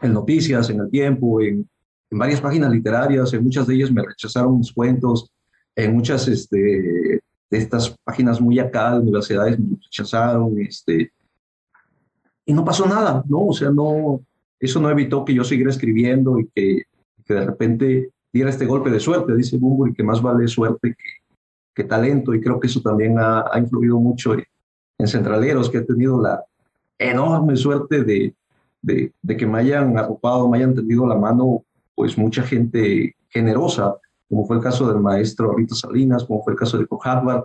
en 0.00 0.12
Noticias, 0.14 0.70
en 0.70 0.80
El 0.80 0.90
Tiempo, 0.90 1.42
en, 1.42 1.68
en, 2.10 2.18
varias 2.18 2.40
páginas 2.40 2.72
literarias, 2.72 3.34
en 3.34 3.44
muchas 3.44 3.66
de 3.66 3.74
ellas 3.74 3.92
me 3.92 4.02
rechazaron 4.02 4.56
mis 4.56 4.72
cuentos, 4.72 5.30
en 5.74 5.94
muchas 5.94 6.26
este, 6.26 7.20
de 7.50 7.58
estas 7.58 7.96
páginas 8.04 8.40
muy 8.40 8.58
acá 8.58 8.92
de 8.92 9.00
universidades 9.00 9.58
me 9.58 9.76
rechazaron, 9.76 10.58
este, 10.60 11.12
y 12.44 12.52
no 12.52 12.64
pasó 12.64 12.86
nada, 12.86 13.24
¿no? 13.28 13.46
O 13.46 13.52
sea, 13.52 13.70
no, 13.70 14.20
eso 14.58 14.80
no 14.80 14.90
evitó 14.90 15.24
que 15.24 15.34
yo 15.34 15.44
siguiera 15.44 15.70
escribiendo 15.70 16.38
y 16.38 16.48
que, 16.54 16.82
que 17.24 17.34
de 17.34 17.44
repente 17.44 18.10
diera 18.32 18.50
este 18.50 18.66
golpe 18.66 18.90
de 18.90 19.00
suerte, 19.00 19.34
dice 19.34 19.58
y 19.58 19.92
que 19.92 20.02
más 20.02 20.22
vale 20.22 20.46
suerte 20.46 20.94
que, 20.96 21.10
que, 21.74 21.84
talento, 21.84 22.34
y 22.34 22.40
creo 22.40 22.60
que 22.60 22.68
eso 22.68 22.80
también 22.80 23.18
ha, 23.18 23.44
ha 23.50 23.58
influido 23.58 23.98
mucho 23.98 24.34
en, 24.34 24.44
en, 24.98 25.08
Centraleros, 25.08 25.70
que 25.70 25.78
ha 25.78 25.84
tenido 25.84 26.20
la 26.20 26.42
enorme 26.98 27.56
suerte 27.56 28.04
de, 28.04 28.34
de, 28.80 29.12
de, 29.22 29.36
que 29.36 29.46
me 29.46 29.58
hayan 29.58 29.98
arropado, 29.98 30.48
me 30.48 30.58
hayan 30.58 30.74
tendido 30.74 31.06
la 31.06 31.16
mano, 31.16 31.64
pues 31.94 32.16
mucha 32.16 32.42
gente 32.42 33.16
generosa, 33.28 33.96
como 34.28 34.46
fue 34.46 34.56
el 34.56 34.62
caso 34.62 34.88
del 34.88 35.00
maestro 35.00 35.54
Rito 35.54 35.74
Salinas, 35.74 36.24
como 36.24 36.42
fue 36.42 36.52
el 36.52 36.58
caso 36.58 36.78
de 36.78 36.86
Harvard, 37.02 37.44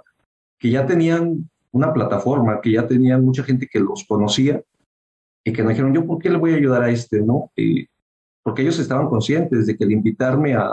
que 0.58 0.70
ya 0.70 0.86
tenían 0.86 1.50
una 1.72 1.94
plataforma, 1.94 2.60
que 2.62 2.72
ya 2.72 2.88
tenían 2.88 3.24
mucha 3.24 3.44
gente 3.44 3.68
que 3.72 3.80
los 3.80 4.04
conocía 4.04 4.62
y 5.44 5.54
que 5.54 5.64
me 5.64 5.70
dijeron, 5.70 5.94
yo, 5.94 6.06
¿por 6.06 6.20
qué 6.20 6.30
le 6.30 6.38
voy 6.38 6.54
a 6.54 6.58
ayudar 6.58 6.84
a 6.84 6.90
este? 6.90 7.22
¿no? 7.22 7.52
Y 7.56 7.88
porque 8.44 8.62
ellos 8.62 8.80
estaban 8.80 9.08
conscientes 9.08 9.68
de 9.68 9.78
que 9.78 9.84
el 9.84 9.92
invitarme 9.92 10.56
a, 10.56 10.68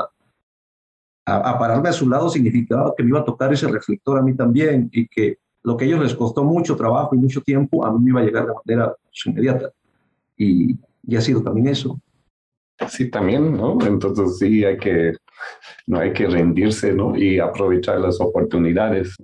a, 1.26 1.36
a, 1.36 1.58
pararme 1.58 1.90
a 1.90 1.92
su 1.92 2.08
lado 2.08 2.28
significaba 2.28 2.94
que 2.96 3.02
me 3.02 3.10
iba 3.10 3.20
a 3.20 3.24
tocar 3.24 3.52
ese 3.52 3.68
reflector 3.68 4.18
a 4.18 4.22
mí 4.22 4.34
también 4.34 4.88
y 4.92 5.06
que 5.06 5.38
lo 5.62 5.76
que 5.76 5.84
a 5.84 5.88
ellos 5.88 6.00
les 6.00 6.14
costó 6.14 6.44
mucho 6.44 6.76
trabajo 6.76 7.14
y 7.14 7.18
mucho 7.18 7.42
tiempo, 7.42 7.84
a 7.84 7.92
mí 7.92 7.98
me 8.00 8.10
iba 8.10 8.20
a 8.20 8.24
llegar 8.24 8.46
de 8.46 8.52
manera 8.54 8.94
pues, 9.02 9.26
inmediata. 9.26 9.70
Y, 10.36 10.78
y 11.06 11.16
ha 11.16 11.20
sido 11.20 11.42
también 11.42 11.68
eso. 11.68 12.00
Sí, 12.88 13.10
también, 13.10 13.56
¿no? 13.56 13.76
Entonces 13.84 14.38
sí 14.38 14.64
hay 14.64 14.78
que, 14.78 15.12
no 15.86 15.98
hay 15.98 16.12
que 16.12 16.26
rendirse, 16.26 16.92
¿no? 16.92 17.16
Y 17.16 17.38
aprovechar 17.38 17.98
las 18.00 18.20
oportunidades. 18.20 19.16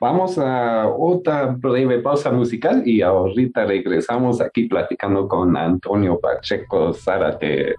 Vamos 0.00 0.38
a 0.38 0.88
otra 0.88 1.46
breve 1.46 2.00
pausa 2.00 2.30
musical 2.30 2.82
y 2.86 3.02
ahorita 3.02 3.64
regresamos 3.64 4.40
aquí 4.40 4.64
platicando 4.64 5.26
con 5.26 5.56
Antonio 5.56 6.18
Pacheco 6.18 6.92
Zárate. 6.92 7.74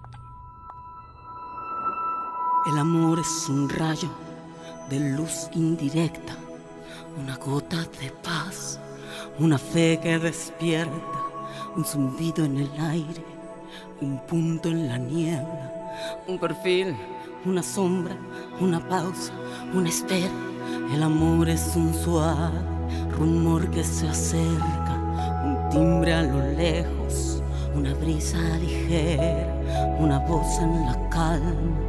El 2.71 2.77
amor 2.77 3.19
es 3.19 3.47
un 3.49 3.69
rayo 3.69 4.09
de 4.89 4.99
luz 5.15 5.49
indirecta, 5.53 6.35
una 7.21 7.37
gota 7.37 7.77
de 8.01 8.11
paz, 8.23 8.81
una 9.39 9.57
fe 9.57 9.99
que 10.01 10.19
despierta, 10.19 11.19
un 11.75 11.85
zumbido 11.85 12.43
en 12.43 12.57
el 12.57 12.69
aire 12.79 13.37
un 14.01 14.19
punto 14.19 14.69
en 14.69 14.87
la 14.87 14.97
niebla, 14.97 15.71
un 16.27 16.39
perfil, 16.39 16.95
una 17.47 17.63
sombra, 17.63 18.15
una 18.59 18.79
pausa, 18.79 19.31
una 19.73 19.87
espera. 19.87 20.31
El 20.93 21.01
amor 21.01 21.47
es 21.47 21.73
un 21.75 21.93
suave 21.93 22.59
rumor 23.17 23.69
que 23.71 23.83
se 23.83 24.07
acerca, 24.07 25.41
un 25.45 25.69
timbre 25.69 26.13
a 26.13 26.23
lo 26.23 26.39
lejos, 26.57 27.41
una 27.73 27.93
brisa 27.93 28.37
ligera, 28.59 29.55
una 29.97 30.19
voz 30.19 30.59
en 30.59 30.85
la 30.85 31.09
calma, 31.09 31.79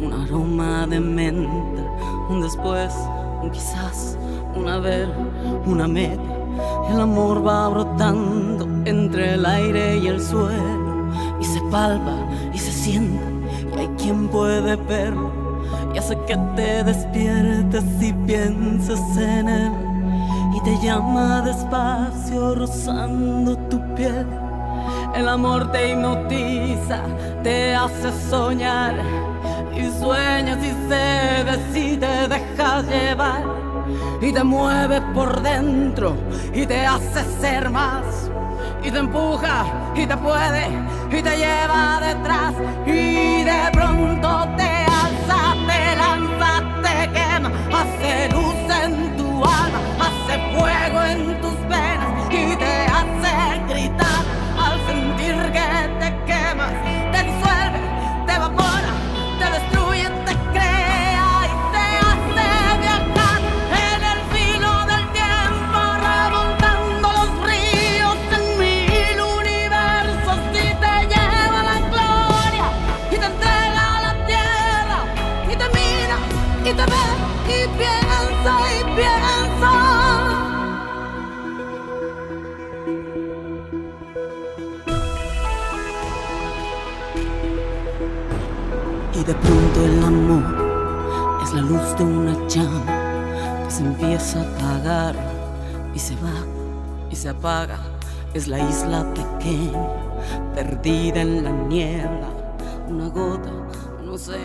un 0.00 0.12
aroma 0.12 0.86
de 0.86 1.00
menta, 1.00 1.82
un 2.28 2.42
después, 2.42 2.94
un 3.42 3.50
quizás, 3.50 4.18
una 4.54 4.78
ver, 4.78 5.08
una 5.64 5.88
meta. 5.88 6.22
El 6.90 7.00
amor 7.00 7.46
va 7.46 7.68
brotando 7.68 8.68
entre 8.84 9.34
el 9.34 9.46
aire 9.46 9.98
y 9.98 10.08
el 10.08 10.20
suelo 10.20 11.10
y 11.40 11.44
se 11.44 11.60
palpa 11.70 12.16
y 12.52 12.58
se 12.58 12.72
siente 12.72 13.35
quien 14.06 14.28
puede 14.28 14.76
verlo 14.76 15.32
y 15.92 15.98
hace 15.98 16.16
que 16.28 16.36
te 16.54 16.84
despiertes 16.84 17.84
y 18.00 18.12
pienses 18.12 19.00
en 19.16 19.48
él. 19.48 19.72
Y 20.54 20.60
te 20.62 20.78
llama 20.78 21.42
despacio 21.42 22.54
rozando 22.54 23.56
tu 23.68 23.80
piel. 23.96 24.26
El 25.12 25.28
amor 25.28 25.72
te 25.72 25.90
hipnotiza, 25.90 27.00
te 27.42 27.74
hace 27.74 28.12
soñar. 28.30 28.94
Y 29.74 29.90
sueñas 30.00 30.58
y 30.64 30.70
cedes 30.88 31.64
y 31.74 31.96
te 31.96 32.28
dejas 32.28 32.86
llevar. 32.86 33.42
Y 34.22 34.32
te 34.32 34.44
mueves 34.44 35.02
por 35.14 35.42
dentro 35.42 36.14
y 36.54 36.64
te 36.64 36.86
hace 36.86 37.24
ser 37.40 37.70
más 37.70 38.25
y 38.86 38.90
te 38.90 38.98
empuja 38.98 39.64
y 39.96 40.06
te 40.06 40.16
puede 40.16 40.68
y 41.10 41.20
te 41.20 41.36
lleva 41.36 41.98
detrás 42.00 42.54
y 42.86 43.42
de 43.42 43.70
pronto 43.72 44.48
te 44.56 44.70
alza, 45.02 45.56
te 45.66 45.96
lanza, 45.96 46.62
te 46.82 47.10
quema, 47.10 47.50
hace 47.74 48.28
luz 48.30 48.54
en 48.84 49.16
tu 49.16 49.44
alma, 49.44 49.80
hace 49.98 50.38
fuego 50.54 51.02
en 51.02 51.40
tus 51.40 51.65
Es 98.36 98.48
la 98.48 98.58
isla 98.58 99.14
pequeña, 99.14 100.52
perdida 100.54 101.22
en 101.22 101.42
la 101.42 101.50
niebla, 101.50 102.28
una 102.86 103.08
gota, 103.08 103.50
no 104.04 104.18
sé, 104.18 104.36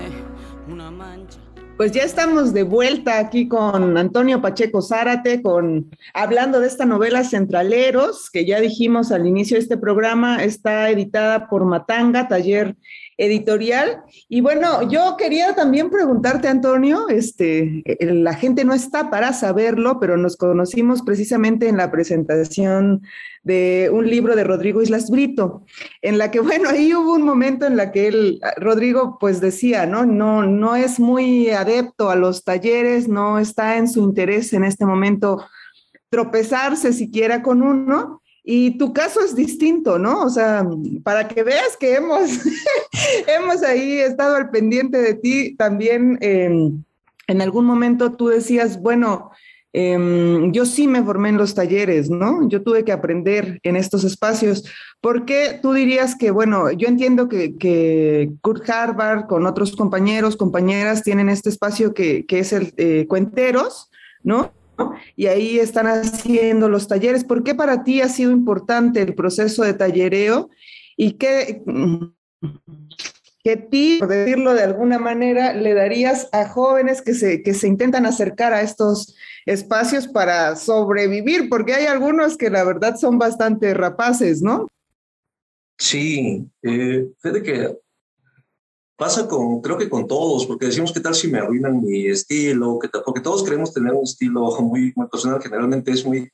una 0.66 0.90
mancha. 0.90 1.40
Pues 1.76 1.92
ya 1.92 2.04
estamos 2.04 2.54
de 2.54 2.64
vuelta 2.64 3.20
aquí 3.20 3.50
con 3.50 3.98
Antonio 3.98 4.42
Pacheco 4.42 4.82
Zárate, 4.82 5.42
con, 5.42 5.92
hablando 6.14 6.62
de 6.62 6.68
esta 6.68 6.86
novela 6.86 7.26
Centraleros, 7.26 8.30
que 8.30 8.46
ya 8.46 8.62
dijimos 8.62 9.12
al 9.12 9.28
inicio 9.28 9.56
de 9.56 9.64
este 9.64 9.76
programa, 9.76 10.42
está 10.42 10.90
editada 10.90 11.50
por 11.50 11.66
Matanga, 11.66 12.30
taller 12.30 12.78
editorial. 13.22 14.02
Y 14.28 14.42
bueno, 14.42 14.90
yo 14.90 15.16
quería 15.16 15.54
también 15.54 15.92
preguntarte, 15.92 16.48
Antonio, 16.48 17.08
este, 17.08 17.84
la 18.00 18.34
gente 18.34 18.66
no 18.66 18.74
está 18.74 19.12
para 19.12 19.32
saberlo, 19.32 20.00
pero 20.00 20.18
nos 20.18 20.38
conocimos 20.38 21.04
precisamente 21.04 21.68
en 21.68 21.78
la 21.78 21.92
presentación 21.92 23.04
de 23.44 23.90
un 23.94 24.10
libro 24.10 24.36
de 24.36 24.44
Rodrigo 24.44 24.82
Islas 24.82 25.12
Brito, 25.12 25.64
en 26.02 26.18
la 26.18 26.32
que, 26.32 26.40
bueno, 26.42 26.70
ahí 26.70 26.94
hubo 26.96 27.14
un 27.14 27.24
momento 27.24 27.68
en 27.68 27.78
la 27.78 27.92
que 27.92 28.08
él, 28.08 28.42
Rodrigo, 28.58 29.18
pues 29.20 29.40
decía, 29.40 29.86
¿no? 29.86 30.04
No, 30.04 30.44
no 30.44 30.76
es 30.76 31.00
muy 31.00 31.52
adepto 31.52 32.10
a 32.10 32.16
los 32.16 32.44
talleres, 32.44 33.08
no 33.08 33.38
está 33.38 33.78
en 33.78 33.88
su 33.88 34.04
interés 34.04 34.52
en 34.54 34.64
este 34.64 34.86
momento 34.86 35.46
tropezarse 36.10 36.92
siquiera 36.92 37.42
con 37.42 37.62
uno, 37.62 38.21
y 38.44 38.78
tu 38.78 38.92
caso 38.94 39.22
es 39.22 39.36
distinto, 39.36 40.00
¿no? 40.00 40.24
O 40.24 40.30
sea, 40.30 40.68
para 41.04 41.28
que 41.28 41.44
veas 41.44 41.78
que 41.78 41.96
hemos, 41.96 42.30
hemos 43.28 43.62
ahí 43.64 44.00
estado 44.00 44.36
al 44.36 44.50
pendiente 44.50 44.98
de 44.98 45.14
ti, 45.14 45.56
también 45.56 46.18
eh, 46.22 46.72
en 47.28 47.42
algún 47.42 47.66
momento 47.66 48.14
tú 48.14 48.28
decías, 48.28 48.82
bueno, 48.82 49.32
eh, 49.74 50.50
yo 50.52 50.66
sí 50.66 50.88
me 50.88 51.04
formé 51.04 51.30
en 51.30 51.38
los 51.38 51.56
talleres, 51.56 52.10
¿no? 52.10 52.48
Yo 52.50 52.62
tuve 52.62 52.84
que 52.84 52.92
aprender 52.92 53.60
en 53.64 53.76
estos 53.76 54.04
espacios. 54.04 54.66
¿Por 55.00 55.26
qué 55.26 55.60
tú 55.62 55.74
dirías 55.74 56.16
que, 56.16 56.32
bueno, 56.32 56.72
yo 56.72 56.88
entiendo 56.88 57.30
que, 57.30 57.58
que 57.58 58.32
Kurt 58.42 58.70
Harvard 58.70 59.28
con 59.28 59.46
otros 59.46 59.76
compañeros, 59.76 60.36
compañeras, 60.36 61.04
tienen 61.04 61.30
este 61.30 61.50
espacio 61.50 61.94
que, 61.94 62.26
que 62.26 62.40
es 62.40 62.52
el 62.52 62.74
eh, 62.78 63.06
Cuenteros, 63.08 63.90
¿no? 64.24 64.52
Y 65.16 65.28
ahí 65.28 65.60
están 65.60 65.88
haciendo 65.88 66.70
los 66.70 66.88
talleres. 66.88 67.24
¿Por 67.24 67.44
qué 67.44 67.56
para 67.56 67.84
ti 67.84 68.02
ha 68.02 68.10
sido 68.10 68.32
importante 68.32 69.02
el 69.02 69.16
proceso 69.16 69.64
de 69.64 69.74
tallereo 69.74 70.50
y 70.98 71.14
qué, 71.14 71.64
qué 73.44 73.58
ti, 73.58 73.98
por 74.00 74.10
decirlo 74.10 74.54
de 74.54 74.64
alguna 74.64 75.00
manera, 75.00 75.54
le 75.54 75.74
darías 75.74 76.30
a 76.32 76.48
jóvenes 76.48 77.02
que 77.02 77.14
se, 77.14 77.44
que 77.44 77.54
se 77.54 77.68
intentan 77.68 78.06
acercar 78.06 78.54
a 78.54 78.62
estos 78.62 79.16
espacios 79.46 80.08
para 80.08 80.56
sobrevivir? 80.56 81.50
Porque 81.50 81.74
hay 81.74 81.86
algunos 81.86 82.38
que 82.38 82.50
la 82.50 82.64
verdad 82.64 82.96
son 82.96 83.18
bastante 83.18 83.74
rapaces, 83.74 84.42
¿no? 84.42 84.68
Sí, 85.78 86.48
eh, 86.62 87.08
fíjate 87.20 87.42
que 87.42 87.81
pasa 89.02 89.28
con, 89.28 89.62
creo 89.62 89.80
que 89.80 89.90
con 89.90 90.06
todos, 90.06 90.46
porque 90.46 90.68
decimos, 90.68 90.92
¿qué 90.92 91.00
tal 91.00 91.16
si 91.16 91.28
me 91.28 91.40
arruinan 91.40 91.82
mi 91.82 92.06
estilo? 92.06 92.78
¿Qué 92.78 92.88
tal? 92.88 93.02
Porque 93.04 93.20
todos 93.20 93.42
queremos 93.42 93.74
tener 93.74 93.94
un 93.94 94.04
estilo 94.04 94.52
muy, 94.62 94.94
muy 94.96 95.08
personal, 95.08 95.42
generalmente 95.42 95.90
es 95.90 96.06
muy 96.06 96.30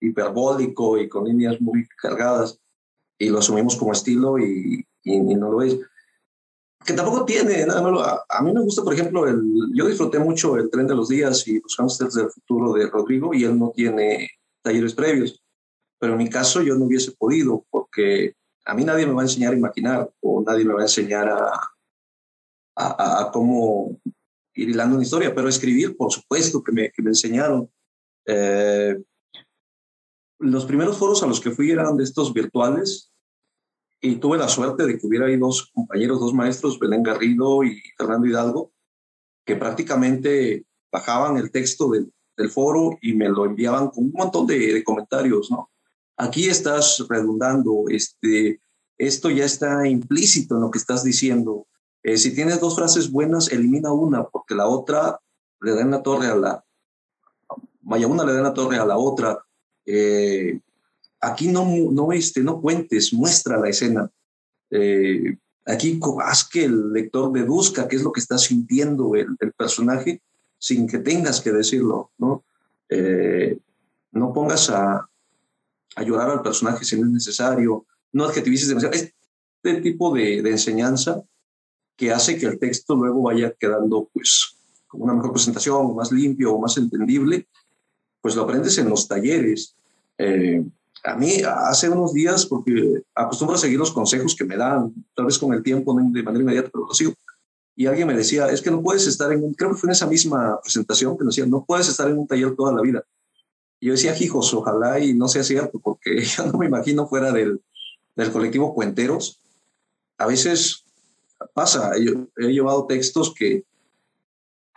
hiperbólico 0.00 0.98
y 0.98 1.08
con 1.08 1.26
líneas 1.26 1.60
muy 1.60 1.86
cargadas, 2.02 2.58
y 3.20 3.28
lo 3.28 3.38
asumimos 3.38 3.76
como 3.76 3.92
estilo 3.92 4.36
y, 4.36 4.84
y, 5.04 5.14
y 5.14 5.34
no 5.36 5.52
lo 5.52 5.62
es. 5.62 5.78
Que 6.84 6.92
tampoco 6.92 7.24
tiene, 7.24 7.64
nada 7.64 7.82
malo. 7.82 8.00
A, 8.00 8.24
a, 8.28 8.42
mí 8.42 8.52
me 8.52 8.62
gusta, 8.62 8.82
por 8.82 8.94
ejemplo, 8.94 9.28
el, 9.28 9.40
yo 9.72 9.86
disfruté 9.86 10.18
mucho 10.18 10.56
el 10.56 10.70
tren 10.70 10.88
de 10.88 10.96
los 10.96 11.08
días 11.08 11.46
y 11.46 11.60
los 11.60 11.76
hamsters 11.78 12.14
del 12.14 12.30
futuro 12.30 12.72
de 12.72 12.88
Rodrigo, 12.88 13.32
y 13.32 13.44
él 13.44 13.56
no 13.56 13.70
tiene 13.70 14.28
talleres 14.64 14.92
previos. 14.92 15.40
Pero 16.00 16.14
en 16.14 16.18
mi 16.18 16.28
caso 16.28 16.62
yo 16.62 16.74
no 16.74 16.86
hubiese 16.86 17.12
podido, 17.12 17.64
porque 17.70 18.34
a 18.64 18.74
mí 18.74 18.84
nadie 18.84 19.06
me 19.06 19.12
va 19.12 19.20
a 19.20 19.26
enseñar 19.26 19.52
a 19.52 19.56
imaginar 19.56 20.10
o 20.20 20.42
nadie 20.44 20.64
me 20.64 20.74
va 20.74 20.80
a 20.80 20.84
enseñar 20.84 21.28
a, 21.28 21.60
a, 22.78 23.20
a, 23.20 23.32
cómo 23.32 24.00
ir 24.54 24.70
hilando 24.70 24.94
una 24.94 25.04
historia, 25.04 25.34
pero 25.34 25.48
escribir, 25.48 25.96
por 25.96 26.12
supuesto, 26.12 26.62
que 26.62 26.72
me, 26.72 26.90
que 26.90 27.02
me 27.02 27.10
enseñaron. 27.10 27.70
Eh, 28.26 28.96
los 30.38 30.64
primeros 30.66 30.96
foros 30.96 31.22
a 31.22 31.26
los 31.26 31.40
que 31.40 31.50
fui 31.50 31.70
eran 31.70 31.96
de 31.96 32.04
estos 32.04 32.32
virtuales 32.32 33.12
y 34.00 34.16
tuve 34.16 34.38
la 34.38 34.48
suerte 34.48 34.86
de 34.86 34.96
que 34.96 35.06
hubiera 35.06 35.26
ahí 35.26 35.36
dos 35.36 35.70
compañeros, 35.72 36.20
dos 36.20 36.32
maestros, 36.32 36.78
Belén 36.78 37.02
Garrido 37.02 37.64
y 37.64 37.80
Fernando 37.96 38.26
Hidalgo, 38.26 38.72
que 39.44 39.56
prácticamente 39.56 40.64
bajaban 40.92 41.36
el 41.36 41.50
texto 41.50 41.90
del, 41.90 42.12
del 42.36 42.50
foro 42.50 42.96
y 43.02 43.14
me 43.14 43.28
lo 43.28 43.44
enviaban 43.44 43.88
con 43.88 44.04
un 44.04 44.12
montón 44.12 44.46
de, 44.46 44.72
de 44.72 44.84
comentarios, 44.84 45.50
¿no? 45.50 45.70
Aquí 46.16 46.48
estás 46.48 47.04
redundando, 47.08 47.84
este, 47.88 48.60
esto 48.96 49.30
ya 49.30 49.44
está 49.44 49.86
implícito 49.88 50.56
en 50.56 50.62
lo 50.62 50.70
que 50.70 50.78
estás 50.78 51.02
diciendo, 51.02 51.66
eh, 52.02 52.16
si 52.16 52.34
tienes 52.34 52.60
dos 52.60 52.76
frases 52.76 53.10
buenas, 53.10 53.50
elimina 53.50 53.92
una, 53.92 54.24
porque 54.24 54.54
la 54.54 54.66
otra 54.66 55.20
le 55.60 55.72
da 55.72 55.82
en 55.82 55.90
la 55.90 56.02
torre 56.02 56.26
a 56.28 56.36
la. 56.36 56.64
Vaya, 57.80 58.06
una 58.06 58.24
le 58.24 58.32
da 58.32 58.38
en 58.38 58.44
la 58.44 58.54
torre 58.54 58.78
a 58.78 58.86
la 58.86 58.96
otra. 58.96 59.38
Eh, 59.84 60.60
aquí 61.20 61.48
no, 61.48 61.64
no, 61.64 62.12
este, 62.12 62.42
no 62.42 62.60
cuentes, 62.60 63.12
muestra 63.12 63.58
la 63.58 63.68
escena. 63.68 64.10
Eh, 64.70 65.36
aquí 65.66 65.98
haz 66.22 66.48
que 66.48 66.64
el 66.64 66.92
lector 66.92 67.32
deduzca 67.32 67.88
qué 67.88 67.96
es 67.96 68.02
lo 68.02 68.12
que 68.12 68.20
está 68.20 68.38
sintiendo 68.38 69.14
el, 69.14 69.36
el 69.40 69.52
personaje 69.52 70.22
sin 70.58 70.86
que 70.86 70.98
tengas 70.98 71.40
que 71.40 71.52
decirlo, 71.52 72.10
¿no? 72.18 72.44
Eh, 72.88 73.58
no 74.12 74.32
pongas 74.32 74.70
a, 74.70 75.08
a, 75.94 76.02
llorar 76.02 76.30
al 76.30 76.42
personaje 76.42 76.84
si 76.84 76.98
no 76.98 77.06
es 77.06 77.12
necesario, 77.12 77.86
no 78.12 78.24
adjetivices 78.24 78.68
demasiado. 78.68 78.94
Este 78.94 79.80
tipo 79.80 80.14
de, 80.14 80.42
de 80.42 80.50
enseñanza 80.50 81.22
que 81.98 82.12
hace 82.12 82.38
que 82.38 82.46
el 82.46 82.58
texto 82.60 82.94
luego 82.94 83.22
vaya 83.22 83.52
quedando 83.58 84.08
pues 84.12 84.56
con 84.86 85.02
una 85.02 85.12
mejor 85.12 85.32
presentación, 85.32 85.94
más 85.96 86.12
limpio, 86.12 86.56
más 86.58 86.78
entendible, 86.78 87.46
pues 88.22 88.36
lo 88.36 88.42
aprendes 88.42 88.78
en 88.78 88.88
los 88.88 89.06
talleres. 89.08 89.74
Eh, 90.16 90.64
a 91.04 91.16
mí 91.16 91.42
hace 91.44 91.88
unos 91.88 92.14
días, 92.14 92.46
porque 92.46 93.02
acostumbro 93.14 93.56
a 93.56 93.58
seguir 93.58 93.78
los 93.78 93.90
consejos 93.90 94.34
que 94.36 94.44
me 94.44 94.56
dan, 94.56 94.94
tal 95.14 95.26
vez 95.26 95.38
con 95.38 95.52
el 95.52 95.62
tiempo, 95.62 95.92
de 95.94 96.22
manera 96.22 96.42
inmediata, 96.42 96.70
pero 96.72 96.86
lo 96.86 96.94
sigo. 96.94 97.14
Y 97.76 97.86
alguien 97.86 98.06
me 98.06 98.16
decía, 98.16 98.46
es 98.46 98.62
que 98.62 98.70
no 98.70 98.80
puedes 98.80 99.06
estar 99.06 99.32
en, 99.32 99.52
creo 99.54 99.70
que 99.70 99.76
fue 99.76 99.88
en 99.88 99.92
esa 99.92 100.06
misma 100.06 100.58
presentación 100.62 101.18
que 101.18 101.24
nos 101.24 101.34
decía, 101.34 101.50
no 101.50 101.64
puedes 101.64 101.88
estar 101.88 102.08
en 102.08 102.18
un 102.18 102.26
taller 102.26 102.54
toda 102.56 102.72
la 102.72 102.80
vida. 102.80 103.04
Y 103.80 103.86
yo 103.86 103.92
decía, 103.92 104.16
hijos, 104.20 104.54
ojalá 104.54 105.00
y 105.00 105.14
no 105.14 105.28
sea 105.28 105.42
cierto, 105.42 105.80
porque 105.80 106.22
yo 106.36 106.46
no 106.46 106.58
me 106.58 106.66
imagino 106.66 107.08
fuera 107.08 107.32
del, 107.32 107.60
del 108.14 108.32
colectivo 108.32 108.72
Cuenteros. 108.72 109.40
A 110.16 110.26
veces 110.26 110.84
pasa. 111.54 111.92
Yo 111.98 112.28
he 112.36 112.52
llevado 112.52 112.86
textos 112.86 113.34
que 113.34 113.64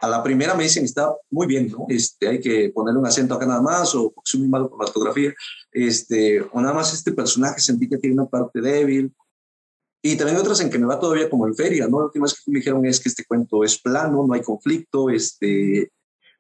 a 0.01 0.07
la 0.07 0.23
primera 0.23 0.55
me 0.55 0.63
dicen 0.63 0.83
está 0.83 1.15
muy 1.29 1.45
bien, 1.45 1.69
¿no? 1.69 1.85
Este, 1.87 2.27
hay 2.27 2.39
que 2.39 2.69
poner 2.69 2.97
un 2.97 3.05
acento 3.05 3.35
acá 3.35 3.45
nada 3.45 3.61
más, 3.61 3.93
o 3.93 4.13
soy 4.23 4.41
muy 4.41 4.49
malo 4.49 4.69
con 4.69 4.79
la 4.79 4.85
ortografía, 4.85 5.33
este, 5.71 6.41
o 6.41 6.59
nada 6.59 6.73
más 6.73 6.91
este 6.93 7.11
personaje 7.11 7.61
sentí 7.61 7.87
que 7.87 7.97
tiene 7.97 8.15
una 8.15 8.25
parte 8.25 8.61
débil. 8.61 9.13
Y 10.01 10.15
también 10.15 10.39
otras 10.39 10.59
en 10.61 10.71
que 10.71 10.79
me 10.79 10.87
va 10.87 10.99
todavía 10.99 11.29
como 11.29 11.45
en 11.45 11.55
feria, 11.55 11.87
¿no? 11.87 11.99
La 11.99 12.05
última 12.05 12.23
vez 12.23 12.33
que 12.33 12.51
me 12.51 12.57
dijeron 12.57 12.83
es 12.87 12.99
que 12.99 13.09
este 13.09 13.25
cuento 13.25 13.63
es 13.63 13.79
plano, 13.79 14.25
no 14.25 14.33
hay 14.33 14.41
conflicto, 14.41 15.11
este, 15.11 15.91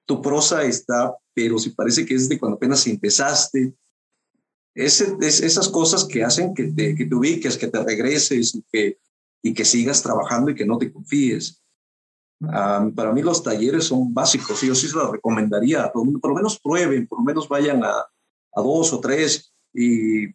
tu 0.07 0.19
prosa 0.19 0.63
está, 0.63 1.15
pero 1.35 1.59
si 1.59 1.69
parece 1.69 2.03
que 2.03 2.15
es 2.15 2.27
de 2.27 2.39
cuando 2.39 2.55
apenas 2.55 2.87
empezaste. 2.87 3.75
Ese, 4.73 5.15
es, 5.21 5.41
esas 5.41 5.69
cosas 5.69 6.05
que 6.05 6.23
hacen 6.23 6.55
que 6.55 6.63
te, 6.63 6.95
que 6.95 7.05
te 7.05 7.15
ubiques, 7.15 7.57
que 7.57 7.67
te 7.67 7.83
regreses 7.83 8.57
que, 8.71 8.97
y 9.41 9.53
que 9.53 9.65
sigas 9.65 10.01
trabajando 10.01 10.51
y 10.51 10.55
que 10.55 10.65
no 10.65 10.77
te 10.77 10.91
confíes. 10.91 11.61
Um, 12.39 12.93
para 12.95 13.11
mí 13.11 13.21
los 13.21 13.43
talleres 13.43 13.85
son 13.85 14.13
básicos 14.13 14.63
y 14.63 14.67
yo 14.67 14.75
sí 14.75 14.87
se 14.87 14.95
los 14.95 15.11
recomendaría 15.11 15.83
a 15.83 15.91
todo 15.91 16.03
el 16.03 16.07
mundo. 16.07 16.19
Por 16.19 16.31
lo 16.31 16.37
menos 16.37 16.59
prueben, 16.59 17.07
por 17.07 17.19
lo 17.19 17.25
menos 17.25 17.47
vayan 17.47 17.83
a, 17.83 17.91
a 17.91 18.61
dos 18.61 18.93
o 18.93 18.99
tres 18.99 19.53
y 19.73 20.27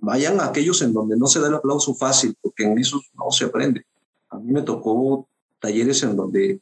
vayan 0.00 0.40
a 0.40 0.46
aquellos 0.46 0.82
en 0.82 0.92
donde 0.92 1.16
no 1.16 1.26
se 1.26 1.40
da 1.40 1.48
el 1.48 1.54
aplauso 1.54 1.94
fácil, 1.94 2.36
porque 2.40 2.64
en 2.64 2.78
esos 2.78 3.10
no 3.14 3.30
se 3.30 3.44
aprende. 3.44 3.86
A 4.30 4.38
mí 4.38 4.52
me 4.52 4.62
tocó 4.62 5.28
talleres 5.60 6.02
en 6.02 6.16
donde 6.16 6.60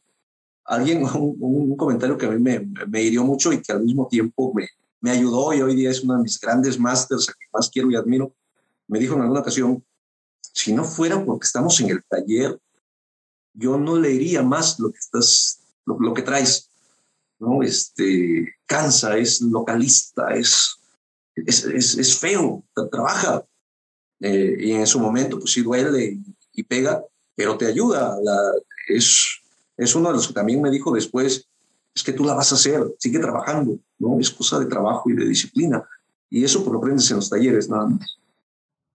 alguien, 0.65 1.03
un, 1.15 1.37
un 1.39 1.75
comentario 1.75 2.17
que 2.17 2.27
a 2.27 2.29
mí 2.29 2.39
me, 2.39 2.67
me, 2.87 3.03
hirió 3.03 3.23
mucho 3.23 3.51
y 3.51 3.61
que 3.61 3.71
al 3.71 3.83
mismo 3.83 4.07
tiempo 4.07 4.53
me, 4.53 4.67
me 4.99 5.11
ayudó 5.11 5.53
y 5.53 5.61
hoy 5.61 5.75
día 5.75 5.89
es 5.89 6.03
uno 6.03 6.17
de 6.17 6.23
mis 6.23 6.39
grandes 6.39 6.79
másters 6.79 7.29
a 7.29 7.33
que 7.33 7.45
más 7.51 7.69
quiero 7.69 7.89
y 7.89 7.95
admiro, 7.95 8.33
me 8.87 8.99
dijo 8.99 9.15
en 9.15 9.21
alguna 9.21 9.41
ocasión, 9.41 9.83
si 10.41 10.73
no 10.73 10.83
fuera 10.83 11.23
porque 11.23 11.45
estamos 11.45 11.79
en 11.79 11.89
el 11.91 12.03
taller, 12.03 12.59
yo 13.53 13.77
no 13.77 13.97
leería 13.97 14.43
más 14.43 14.79
lo 14.79 14.91
que 14.91 14.97
estás, 14.97 15.59
lo, 15.85 15.99
lo 15.99 16.13
que 16.13 16.21
traes, 16.21 16.69
¿no? 17.39 17.63
Este, 17.63 18.55
cansa, 18.65 19.17
es 19.17 19.41
localista, 19.41 20.33
es 20.33 20.81
es, 21.35 21.65
es, 21.65 21.97
es 21.97 22.17
feo, 22.17 22.63
trabaja. 22.91 23.43
Eh, 24.19 24.55
y 24.59 24.71
en 24.73 24.87
su 24.87 24.99
momento, 24.99 25.39
pues 25.39 25.51
sí 25.51 25.61
duele 25.61 26.19
y, 26.53 26.63
pega, 26.63 27.03
pero 27.35 27.57
te 27.57 27.65
ayuda. 27.65 28.17
La, 28.21 28.37
es, 28.87 29.41
es 29.77 29.95
uno 29.95 30.09
de 30.09 30.15
los 30.15 30.27
que 30.27 30.33
también 30.33 30.61
me 30.61 30.69
dijo 30.69 30.93
después, 30.93 31.47
es 31.93 32.03
que 32.03 32.13
tú 32.13 32.23
la 32.23 32.35
vas 32.35 32.51
a 32.51 32.55
hacer, 32.55 32.83
sigue 32.99 33.19
trabajando, 33.19 33.77
¿no? 33.99 34.19
Es 34.19 34.29
cosa 34.29 34.59
de 34.59 34.67
trabajo 34.67 35.09
y 35.09 35.15
de 35.15 35.25
disciplina. 35.25 35.83
Y 36.29 36.43
eso 36.43 36.59
pues, 36.59 36.71
lo 36.71 36.79
aprendes 36.79 37.09
en 37.09 37.17
los 37.17 37.29
talleres, 37.29 37.69
nada 37.69 37.87
más. 37.87 38.17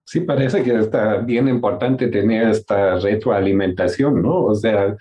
Sí, 0.09 0.21
parece 0.21 0.63
que 0.63 0.73
está 0.73 1.17
bien 1.17 1.49
importante 1.49 2.07
tener 2.07 2.49
esta 2.49 2.97
retroalimentación, 2.97 4.23
¿no? 4.23 4.45
O 4.45 4.55
sea, 4.55 4.97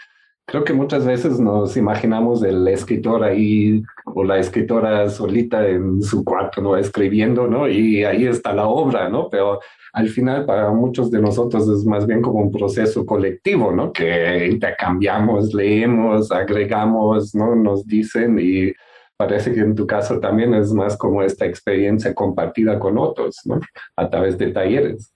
creo 0.47 0.63
que 0.63 0.73
muchas 0.73 1.05
veces 1.05 1.39
nos 1.39 1.77
imaginamos 1.77 2.41
el 2.41 2.67
escritor 2.67 3.23
ahí 3.23 3.83
o 4.05 4.23
la 4.23 4.39
escritora 4.39 5.07
solita 5.09 5.67
en 5.67 6.01
su 6.01 6.25
cuarto, 6.25 6.59
¿no? 6.59 6.75
Escribiendo, 6.75 7.45
¿no? 7.45 7.67
Y 7.67 8.03
ahí 8.03 8.25
está 8.25 8.51
la 8.53 8.67
obra, 8.67 9.07
¿no? 9.07 9.29
Pero 9.29 9.59
al 9.93 10.09
final 10.09 10.43
para 10.45 10.71
muchos 10.71 11.11
de 11.11 11.21
nosotros 11.21 11.69
es 11.69 11.85
más 11.85 12.07
bien 12.07 12.23
como 12.23 12.39
un 12.39 12.51
proceso 12.51 13.05
colectivo, 13.05 13.71
¿no? 13.71 13.93
Que 13.93 14.47
intercambiamos, 14.47 15.53
leemos, 15.53 16.31
agregamos, 16.31 17.35
¿no? 17.35 17.55
Nos 17.55 17.85
dicen 17.85 18.39
y 18.39 18.73
parece 19.17 19.53
que 19.53 19.61
en 19.61 19.75
tu 19.75 19.87
caso 19.87 20.19
también 20.19 20.53
es 20.53 20.73
más 20.73 20.97
como 20.97 21.21
esta 21.21 21.45
experiencia 21.45 22.13
compartida 22.13 22.79
con 22.79 22.97
otros, 22.97 23.41
¿no? 23.45 23.59
A 23.95 24.09
través 24.09 24.37
de 24.37 24.51
talleres. 24.51 25.13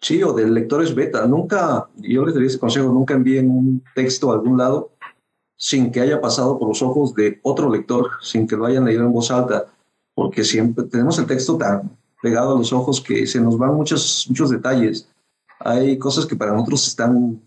Sí, 0.00 0.22
o 0.22 0.32
de 0.32 0.48
lectores 0.48 0.94
beta. 0.94 1.26
Nunca, 1.26 1.88
yo 1.96 2.24
les 2.24 2.34
daría 2.34 2.48
ese 2.48 2.58
consejo, 2.58 2.92
nunca 2.92 3.14
envíen 3.14 3.50
un 3.50 3.82
texto 3.94 4.30
a 4.30 4.34
algún 4.34 4.58
lado 4.58 4.92
sin 5.56 5.90
que 5.90 6.00
haya 6.00 6.20
pasado 6.20 6.56
por 6.56 6.68
los 6.68 6.82
ojos 6.82 7.14
de 7.14 7.40
otro 7.42 7.68
lector, 7.68 8.10
sin 8.22 8.46
que 8.46 8.56
lo 8.56 8.64
hayan 8.64 8.84
leído 8.84 9.02
en 9.04 9.12
voz 9.12 9.30
alta, 9.32 9.66
porque 10.14 10.44
siempre 10.44 10.84
tenemos 10.84 11.18
el 11.18 11.26
texto 11.26 11.58
tan 11.58 11.98
pegado 12.22 12.54
a 12.54 12.58
los 12.58 12.72
ojos 12.72 13.00
que 13.00 13.26
se 13.26 13.40
nos 13.40 13.58
van 13.58 13.74
muchos, 13.74 14.26
muchos 14.28 14.50
detalles. 14.50 15.08
Hay 15.58 15.98
cosas 15.98 16.26
que 16.26 16.36
para 16.36 16.52
nosotros 16.52 16.86
están, 16.86 17.42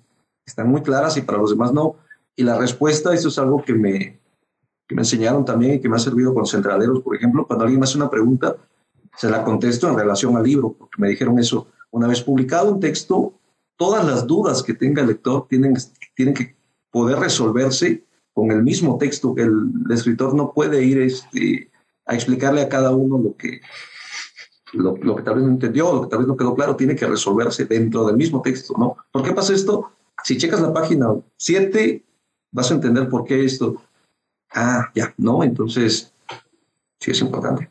están 0.45 0.69
muy 0.69 0.81
claras 0.81 1.15
y 1.15 1.21
para 1.21 1.37
los 1.37 1.51
demás 1.51 1.71
no. 1.71 1.95
Y 2.35 2.43
la 2.43 2.57
respuesta, 2.57 3.13
eso 3.13 3.29
es 3.29 3.37
algo 3.37 3.63
que 3.63 3.73
me, 3.73 4.20
que 4.91 4.95
me 4.95 5.03
enseñaron 5.03 5.45
también 5.45 5.75
y 5.75 5.79
que 5.79 5.87
me 5.87 5.95
ha 5.95 5.99
servido 5.99 6.33
con 6.33 6.45
centraleros, 6.45 7.01
por 7.01 7.15
ejemplo, 7.15 7.47
cuando 7.47 7.63
alguien 7.63 7.79
me 7.79 7.85
hace 7.85 7.95
una 7.97 8.09
pregunta, 8.09 8.57
se 9.15 9.29
la 9.29 9.41
contesto 9.41 9.87
en 9.87 9.97
relación 9.97 10.35
al 10.35 10.43
libro, 10.43 10.75
porque 10.77 11.01
me 11.01 11.07
dijeron 11.07 11.39
eso 11.39 11.67
una 11.91 12.07
vez 12.07 12.21
publicado 12.21 12.73
un 12.73 12.81
texto, 12.81 13.33
todas 13.77 14.05
las 14.05 14.27
dudas 14.27 14.61
que 14.61 14.73
tenga 14.73 15.01
el 15.01 15.07
lector 15.07 15.47
tienen, 15.47 15.77
tienen 16.13 16.33
que 16.33 16.57
poder 16.91 17.19
resolverse 17.19 18.03
con 18.33 18.51
el 18.51 18.63
mismo 18.63 18.97
texto. 18.97 19.33
El, 19.37 19.71
el 19.85 19.91
escritor 19.93 20.35
no 20.35 20.51
puede 20.51 20.83
ir 20.83 20.99
este, 20.99 21.71
a 22.05 22.13
explicarle 22.13 22.61
a 22.61 22.67
cada 22.67 22.91
uno 22.91 23.17
lo 23.17 23.37
que, 23.37 23.61
lo, 24.73 24.97
lo, 24.97 25.15
que 25.15 25.23
tal 25.23 25.35
vez 25.35 25.45
no 25.45 25.51
entendió, 25.51 25.93
lo 25.93 26.01
que 26.01 26.09
tal 26.09 26.19
vez 26.19 26.27
no 26.27 26.35
quedó 26.35 26.53
claro, 26.53 26.75
tiene 26.75 26.97
que 26.97 27.07
resolverse 27.07 27.63
dentro 27.63 28.05
del 28.07 28.17
mismo 28.17 28.41
texto, 28.41 28.73
¿no? 28.77 28.97
¿Por 29.09 29.23
qué 29.23 29.31
pasa 29.31 29.53
esto? 29.53 29.91
Si 30.21 30.37
checas 30.37 30.59
la 30.59 30.73
página 30.73 31.15
7, 31.37 32.03
vas 32.51 32.71
a 32.71 32.73
entender 32.73 33.07
por 33.07 33.23
qué 33.23 33.45
esto. 33.45 33.81
Ah, 34.53 34.89
ya, 34.93 35.13
¿no? 35.17 35.43
Entonces, 35.43 36.13
sí 36.99 37.11
es 37.11 37.21
importante. 37.21 37.69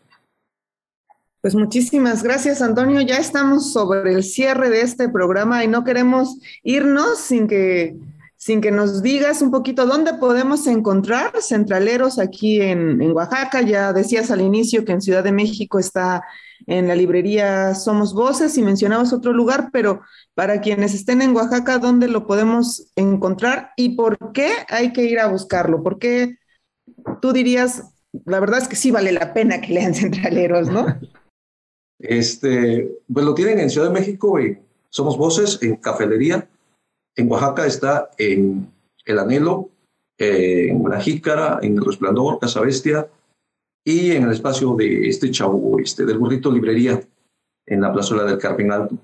Pues 1.40 1.54
muchísimas 1.54 2.22
gracias, 2.22 2.60
Antonio. 2.60 3.00
Ya 3.00 3.16
estamos 3.16 3.72
sobre 3.72 4.12
el 4.12 4.22
cierre 4.22 4.68
de 4.68 4.82
este 4.82 5.08
programa 5.08 5.64
y 5.64 5.68
no 5.68 5.84
queremos 5.84 6.36
irnos 6.62 7.18
sin 7.18 7.48
que, 7.48 7.96
sin 8.36 8.60
que 8.60 8.70
nos 8.70 9.02
digas 9.02 9.40
un 9.40 9.50
poquito 9.50 9.86
dónde 9.86 10.14
podemos 10.14 10.66
encontrar 10.66 11.32
centraleros 11.40 12.18
aquí 12.18 12.60
en, 12.60 13.00
en 13.00 13.12
Oaxaca. 13.12 13.62
Ya 13.62 13.94
decías 13.94 14.30
al 14.30 14.42
inicio 14.42 14.84
que 14.84 14.92
en 14.92 15.00
Ciudad 15.00 15.24
de 15.24 15.32
México 15.32 15.78
está 15.78 16.22
en 16.66 16.88
la 16.88 16.94
librería 16.94 17.74
Somos 17.74 18.12
Voces 18.12 18.58
y 18.58 18.62
mencionabas 18.62 19.14
otro 19.14 19.32
lugar, 19.32 19.70
pero 19.72 20.02
para 20.34 20.60
quienes 20.60 20.92
estén 20.92 21.22
en 21.22 21.34
Oaxaca, 21.34 21.78
¿dónde 21.78 22.06
lo 22.08 22.26
podemos 22.26 22.92
encontrar 22.96 23.70
y 23.76 23.96
por 23.96 24.32
qué 24.32 24.50
hay 24.68 24.92
que 24.92 25.04
ir 25.04 25.20
a 25.20 25.28
buscarlo? 25.28 25.82
¿Por 25.82 25.98
qué 25.98 26.36
tú 27.20 27.32
dirías, 27.32 27.92
la 28.24 28.40
verdad 28.40 28.58
es 28.58 28.68
que 28.68 28.76
sí 28.76 28.90
vale 28.90 29.12
la 29.12 29.32
pena 29.32 29.60
que 29.60 29.72
lean 29.72 29.94
centraleros, 29.94 30.70
¿no? 30.70 30.86
Este, 31.98 32.90
pues 33.12 33.24
lo 33.26 33.34
tienen 33.34 33.58
en 33.58 33.70
Ciudad 33.70 33.88
de 33.88 33.98
México, 33.98 34.38
Somos 34.88 35.18
Voces, 35.18 35.58
en 35.62 35.76
Cafelería. 35.76 36.48
En 37.14 37.30
Oaxaca 37.30 37.66
está 37.66 38.10
en 38.16 38.72
El 39.04 39.18
Anhelo, 39.18 39.68
en 40.16 40.82
La 40.88 41.00
Jícara, 41.00 41.58
en 41.62 41.76
El 41.76 41.84
Resplandor, 41.84 42.38
Casa 42.38 42.60
Bestia 42.60 43.08
y 43.84 44.12
en 44.12 44.24
el 44.24 44.32
espacio 44.32 44.74
de 44.76 45.08
este 45.08 45.30
chavo, 45.30 45.78
este, 45.78 46.04
del 46.04 46.18
Burrito 46.18 46.50
Librería, 46.50 47.02
en 47.66 47.80
la 47.80 47.92
plazuela 47.92 48.24
del 48.24 48.38
Carmen 48.38 48.72
Alto. 48.72 48.96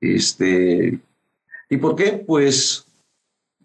Este, 0.00 0.98
¿Y 1.68 1.76
por 1.76 1.94
qué? 1.94 2.24
Pues 2.26 2.86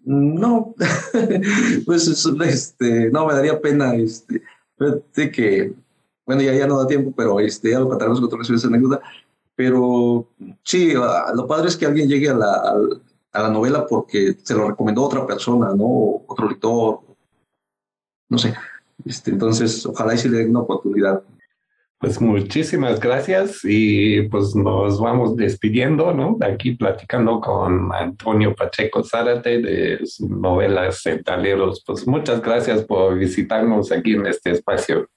no, 0.06 0.74
pues 1.86 2.08
este, 2.08 3.10
no, 3.12 3.26
me 3.28 3.34
daría 3.34 3.60
pena 3.60 3.96
este, 3.96 4.42
de 5.16 5.32
que 5.32 5.74
bueno, 6.26 6.42
ya, 6.42 6.54
ya 6.54 6.68
no 6.68 6.80
da 6.80 6.88
tiempo, 6.88 7.14
pero 7.16 7.40
este, 7.40 7.72
ya 7.72 7.80
lo 7.80 7.88
contaremos 7.88 8.20
con 8.20 8.28
otras 8.28 8.50
veces 8.50 8.66
anécdota. 8.66 9.02
Pero 9.56 10.28
sí, 10.64 10.94
lo 10.94 11.48
padre 11.48 11.68
es 11.68 11.78
que 11.78 11.86
alguien 11.86 12.10
llegue 12.10 12.30
a 12.30 12.34
la, 12.34 12.76
a 13.32 13.42
la 13.42 13.50
novela 13.50 13.86
porque 13.86 14.36
se 14.44 14.54
lo 14.54 14.70
recomendó 14.70 15.04
otra 15.04 15.26
persona, 15.26 15.74
¿no? 15.74 16.24
Otro 16.28 16.50
lector, 16.50 17.00
no 18.30 18.38
sé. 18.38 18.54
Este, 19.06 19.32
entonces, 19.32 19.86
ojalá 19.86 20.16
y 20.16 20.18
se 20.18 20.30
le 20.30 20.40
dé 20.40 20.50
una 20.50 20.62
oportunidad. 20.62 21.24
Pues 21.98 22.20
muchísimas 22.20 23.00
gracias 23.00 23.62
y 23.64 24.24
pues 24.24 24.54
nos 24.54 25.00
vamos 25.00 25.36
despidiendo, 25.38 26.14
¿no? 26.14 26.38
Aquí 26.42 26.74
platicando 26.76 27.40
con 27.40 27.92
Antonio 27.94 28.54
Pacheco 28.54 29.04
Zárate 29.04 29.62
de 29.62 30.06
sus 30.06 30.30
novelas 30.30 31.02
Centaleros. 31.02 31.84
Pues 31.86 32.06
muchas 32.06 32.42
gracias 32.42 32.84
por 32.84 33.18
visitarnos 33.18 33.92
aquí 33.92 34.14
en 34.14 34.28
este 34.28 34.52
espacio. 34.52 35.10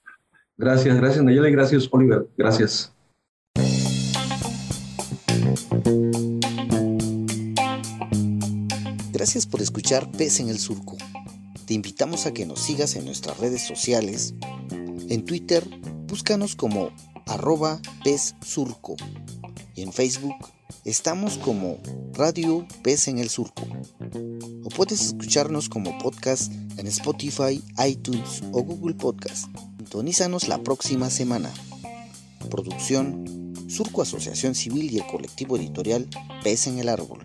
Gracias, 0.57 0.97
gracias 0.97 1.25
Nayela 1.25 1.49
y 1.49 1.53
gracias 1.53 1.89
Oliver. 1.91 2.27
Gracias. 2.37 2.95
Gracias 9.13 9.47
por 9.47 9.61
escuchar 9.61 10.11
Pez 10.13 10.39
en 10.39 10.49
el 10.49 10.59
Surco. 10.59 10.97
Te 11.67 11.75
invitamos 11.75 12.27
a 12.27 12.33
que 12.33 12.47
nos 12.47 12.61
sigas 12.61 12.95
en 12.97 13.05
nuestras 13.05 13.39
redes 13.39 13.67
sociales. 13.67 14.35
En 15.11 15.25
Twitter, 15.25 15.65
búscanos 16.09 16.57
como 16.57 16.91
arroba 17.27 17.81
Pez 18.03 18.35
Surco. 18.41 18.97
Y 19.75 19.83
en 19.83 19.93
Facebook, 19.93 20.35
estamos 20.85 21.37
como 21.39 21.79
Radio 22.15 22.67
Pez 22.83 23.09
en 23.09 23.19
el 23.19 23.29
Surco. 23.29 23.63
O 24.65 24.69
puedes 24.71 25.01
escucharnos 25.03 25.69
como 25.69 25.97
podcast 25.99 26.53
en 26.79 26.87
Spotify, 26.87 27.63
iTunes 27.87 28.43
o 28.53 28.63
Google 28.63 28.95
Podcast. 28.95 29.49
Sintonízanos 29.77 30.49
la 30.49 30.63
próxima 30.63 31.11
semana. 31.11 31.53
Producción, 32.51 33.55
Surco 33.69 34.03
Asociación 34.03 34.55
Civil 34.55 34.91
y 34.91 34.99
el 34.99 35.07
colectivo 35.07 35.57
editorial 35.57 36.09
Pez 36.43 36.67
en 36.67 36.79
el 36.79 36.89
Árbol. 36.89 37.25